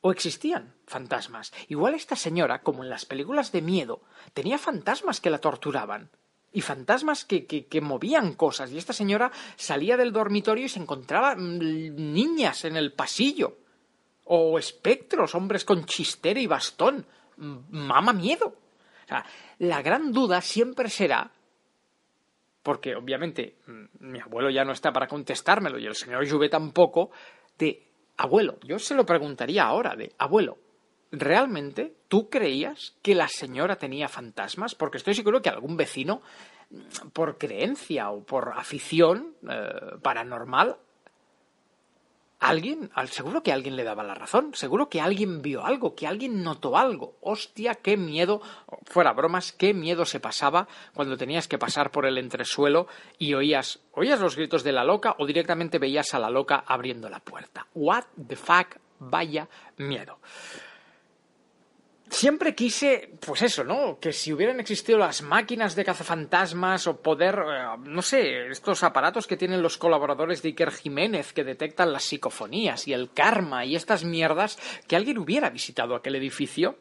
o 0.00 0.10
existían 0.10 0.74
fantasmas. 0.86 1.52
Igual 1.68 1.94
esta 1.94 2.16
señora, 2.16 2.62
como 2.62 2.82
en 2.82 2.90
las 2.90 3.04
películas 3.04 3.52
de 3.52 3.62
miedo, 3.62 4.02
tenía 4.34 4.58
fantasmas 4.58 5.20
que 5.20 5.30
la 5.30 5.38
torturaban 5.38 6.10
y 6.52 6.62
fantasmas 6.62 7.24
que, 7.24 7.46
que, 7.46 7.80
movían 7.80 8.34
cosas. 8.34 8.72
Y 8.72 8.78
esta 8.78 8.92
señora 8.92 9.30
salía 9.54 9.96
del 9.96 10.12
dormitorio 10.12 10.64
y 10.64 10.68
se 10.68 10.80
encontraba 10.80 11.36
mm, 11.36 12.12
niñas 12.12 12.64
en 12.64 12.76
el 12.76 12.92
pasillo. 12.92 13.56
O 14.24 14.58
espectros, 14.58 15.36
hombres 15.36 15.64
con 15.64 15.84
chistera 15.86 16.40
y 16.40 16.48
bastón. 16.48 17.06
Mama 17.36 18.12
miedo. 18.12 18.46
O 18.46 19.08
sea, 19.08 19.24
la 19.58 19.80
gran 19.82 20.12
duda 20.12 20.40
siempre 20.40 20.90
será, 20.90 21.30
porque 22.66 22.96
obviamente 22.96 23.58
mm, 23.68 23.84
mi 24.00 24.18
abuelo 24.18 24.50
ya 24.50 24.64
no 24.64 24.72
está 24.72 24.92
para 24.92 25.06
contestármelo 25.06 25.78
y 25.78 25.86
el 25.86 25.94
señor 25.94 26.28
Juve 26.28 26.48
tampoco, 26.48 27.12
de 27.56 27.86
abuelo, 28.16 28.58
yo 28.64 28.80
se 28.80 28.96
lo 28.96 29.06
preguntaría 29.06 29.62
ahora, 29.62 29.94
de 29.94 30.12
abuelo, 30.18 30.58
¿realmente 31.12 31.94
tú 32.08 32.28
creías 32.28 32.96
que 33.02 33.14
la 33.14 33.28
señora 33.28 33.76
tenía 33.76 34.08
fantasmas? 34.08 34.74
Porque 34.74 34.96
estoy 34.96 35.14
seguro 35.14 35.40
que 35.42 35.48
algún 35.48 35.76
vecino, 35.76 36.22
por 37.12 37.38
creencia 37.38 38.10
o 38.10 38.24
por 38.24 38.54
afición 38.56 39.36
eh, 39.48 39.98
paranormal, 40.02 40.76
alguien, 42.38 42.90
seguro 43.10 43.42
que 43.42 43.52
alguien 43.52 43.76
le 43.76 43.84
daba 43.84 44.02
la 44.02 44.14
razón, 44.14 44.52
seguro 44.54 44.88
que 44.88 45.00
alguien 45.00 45.42
vio 45.42 45.64
algo, 45.64 45.94
que 45.94 46.06
alguien 46.06 46.42
notó 46.42 46.76
algo. 46.76 47.16
Hostia, 47.20 47.74
qué 47.76 47.96
miedo, 47.96 48.40
fuera 48.84 49.12
bromas, 49.12 49.52
qué 49.52 49.74
miedo 49.74 50.04
se 50.04 50.20
pasaba 50.20 50.68
cuando 50.94 51.16
tenías 51.16 51.48
que 51.48 51.58
pasar 51.58 51.90
por 51.90 52.06
el 52.06 52.18
entresuelo 52.18 52.86
y 53.18 53.34
oías, 53.34 53.80
oías 53.92 54.20
los 54.20 54.36
gritos 54.36 54.64
de 54.64 54.72
la 54.72 54.84
loca 54.84 55.16
o 55.18 55.26
directamente 55.26 55.78
veías 55.78 56.14
a 56.14 56.18
la 56.18 56.30
loca 56.30 56.64
abriendo 56.66 57.08
la 57.08 57.20
puerta. 57.20 57.66
What 57.74 58.04
the 58.28 58.36
fuck, 58.36 58.76
vaya 58.98 59.48
miedo 59.76 60.18
siempre 62.16 62.54
quise, 62.54 63.10
pues 63.20 63.42
eso, 63.42 63.62
¿no? 63.62 63.98
Que 64.00 64.12
si 64.12 64.32
hubieran 64.32 64.58
existido 64.58 64.98
las 64.98 65.22
máquinas 65.22 65.76
de 65.76 65.84
cazafantasmas 65.84 66.86
o 66.86 67.02
poder, 67.02 67.38
eh, 67.38 67.64
no 67.84 68.00
sé, 68.02 68.48
estos 68.48 68.82
aparatos 68.82 69.26
que 69.26 69.36
tienen 69.36 69.62
los 69.62 69.76
colaboradores 69.76 70.42
de 70.42 70.48
Iker 70.48 70.72
Jiménez 70.72 71.32
que 71.32 71.44
detectan 71.44 71.92
las 71.92 72.04
psicofonías 72.04 72.88
y 72.88 72.94
el 72.94 73.12
karma 73.12 73.64
y 73.66 73.76
estas 73.76 74.04
mierdas, 74.04 74.58
que 74.88 74.96
alguien 74.96 75.18
hubiera 75.18 75.50
visitado 75.50 75.94
aquel 75.94 76.16
edificio 76.16 76.78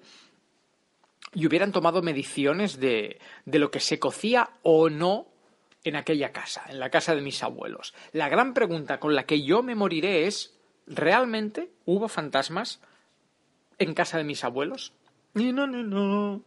y 1.33 1.45
hubieran 1.45 1.73
tomado 1.73 2.01
mediciones 2.01 2.79
de, 2.79 3.19
de 3.45 3.59
lo 3.59 3.71
que 3.71 3.81
se 3.81 3.99
cocía 3.99 4.51
o 4.63 4.89
no 4.89 5.27
en 5.83 5.97
aquella 5.97 6.31
casa, 6.31 6.63
en 6.69 6.79
la 6.79 6.89
casa 6.89 7.13
de 7.13 7.21
mis 7.21 7.43
abuelos. 7.43 7.93
La 8.13 8.29
gran 8.29 8.53
pregunta 8.53 8.99
con 8.99 9.13
la 9.15 9.25
que 9.25 9.43
yo 9.43 9.61
me 9.61 9.75
moriré 9.75 10.27
es, 10.27 10.57
¿realmente 10.87 11.71
hubo 11.85 12.07
fantasmas 12.07 12.79
en 13.77 13.93
casa 13.93 14.17
de 14.17 14.23
mis 14.23 14.43
abuelos? 14.45 14.93
Ni 15.35 15.51
no, 15.51 15.67
ni 15.67 15.83
no. 15.83 16.41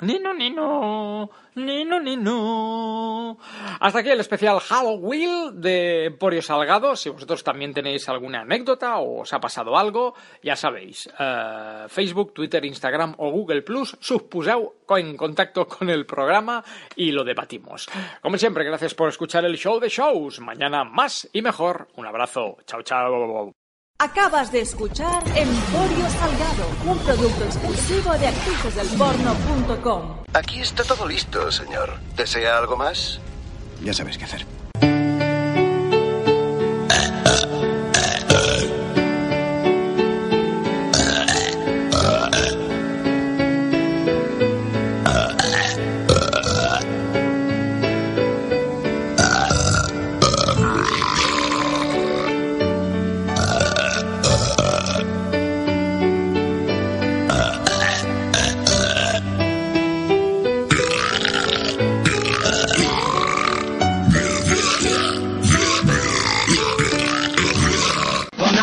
Ni 0.00 0.18
no, 0.18 0.32
ni 0.32 0.50
no. 0.50 1.30
Ni 1.54 1.84
no, 1.84 2.00
ni 2.00 2.16
no. 2.16 3.38
Hasta 3.80 3.98
aquí 3.98 4.08
el 4.08 4.20
especial 4.20 4.58
Halloween 4.58 5.60
de 5.60 6.06
Emporio 6.06 6.40
Salgado. 6.42 6.96
Si 6.96 7.10
vosotros 7.10 7.44
también 7.44 7.74
tenéis 7.74 8.08
alguna 8.08 8.40
anécdota 8.40 8.98
o 8.98 9.20
os 9.20 9.32
ha 9.32 9.40
pasado 9.40 9.76
algo, 9.76 10.14
ya 10.42 10.56
sabéis. 10.56 11.08
Eh, 11.18 11.84
Facebook, 11.88 12.32
Twitter, 12.32 12.64
Instagram 12.64 13.14
o 13.18 13.30
Google 13.30 13.62
Plus, 13.62 13.96
suspuseu 14.00 14.74
en 14.88 15.16
contacto 15.16 15.68
con 15.68 15.90
el 15.90 16.06
programa 16.06 16.64
y 16.96 17.12
lo 17.12 17.22
debatimos. 17.22 17.88
Como 18.22 18.38
siempre, 18.38 18.64
gracias 18.64 18.94
por 18.94 19.08
escuchar 19.08 19.44
el 19.44 19.56
show 19.56 19.78
de 19.78 19.88
shows. 19.88 20.40
Mañana 20.40 20.82
más 20.82 21.28
y 21.32 21.42
mejor. 21.42 21.88
Un 21.96 22.06
abrazo. 22.06 22.56
Chao, 22.66 22.82
chao. 22.82 23.52
Acabas 24.02 24.50
de 24.50 24.62
escuchar 24.62 25.22
Emporio 25.36 26.08
Salgado, 26.08 26.64
un 26.86 26.98
producto 27.00 27.44
exclusivo 27.44 28.16
de 28.16 28.28
actricesdelporno.com. 28.28 30.24
Aquí 30.32 30.60
está 30.60 30.84
todo 30.84 31.06
listo, 31.06 31.52
señor. 31.52 31.98
¿Desea 32.16 32.56
algo 32.56 32.78
más? 32.78 33.20
Ya 33.84 33.92
sabes 33.92 34.16
qué 34.16 34.24
hacer. 34.24 34.46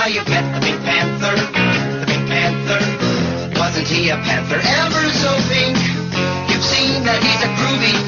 how 0.07 0.13
you 0.13 0.23
met 0.31 0.47
the 0.55 0.65
Pink 0.65 0.79
Panther. 0.83 1.35
The 1.99 2.05
Pink 2.07 2.27
Panther. 2.29 3.59
Wasn't 3.59 3.87
he 3.87 4.09
a 4.09 4.15
panther 4.15 4.55
ever 4.55 5.03
so 5.11 5.31
pink? 5.51 5.75
You've 6.47 6.63
seen 6.63 7.03
that 7.03 7.19
he's 7.19 7.43
a 7.43 7.51
groovy 7.59 8.06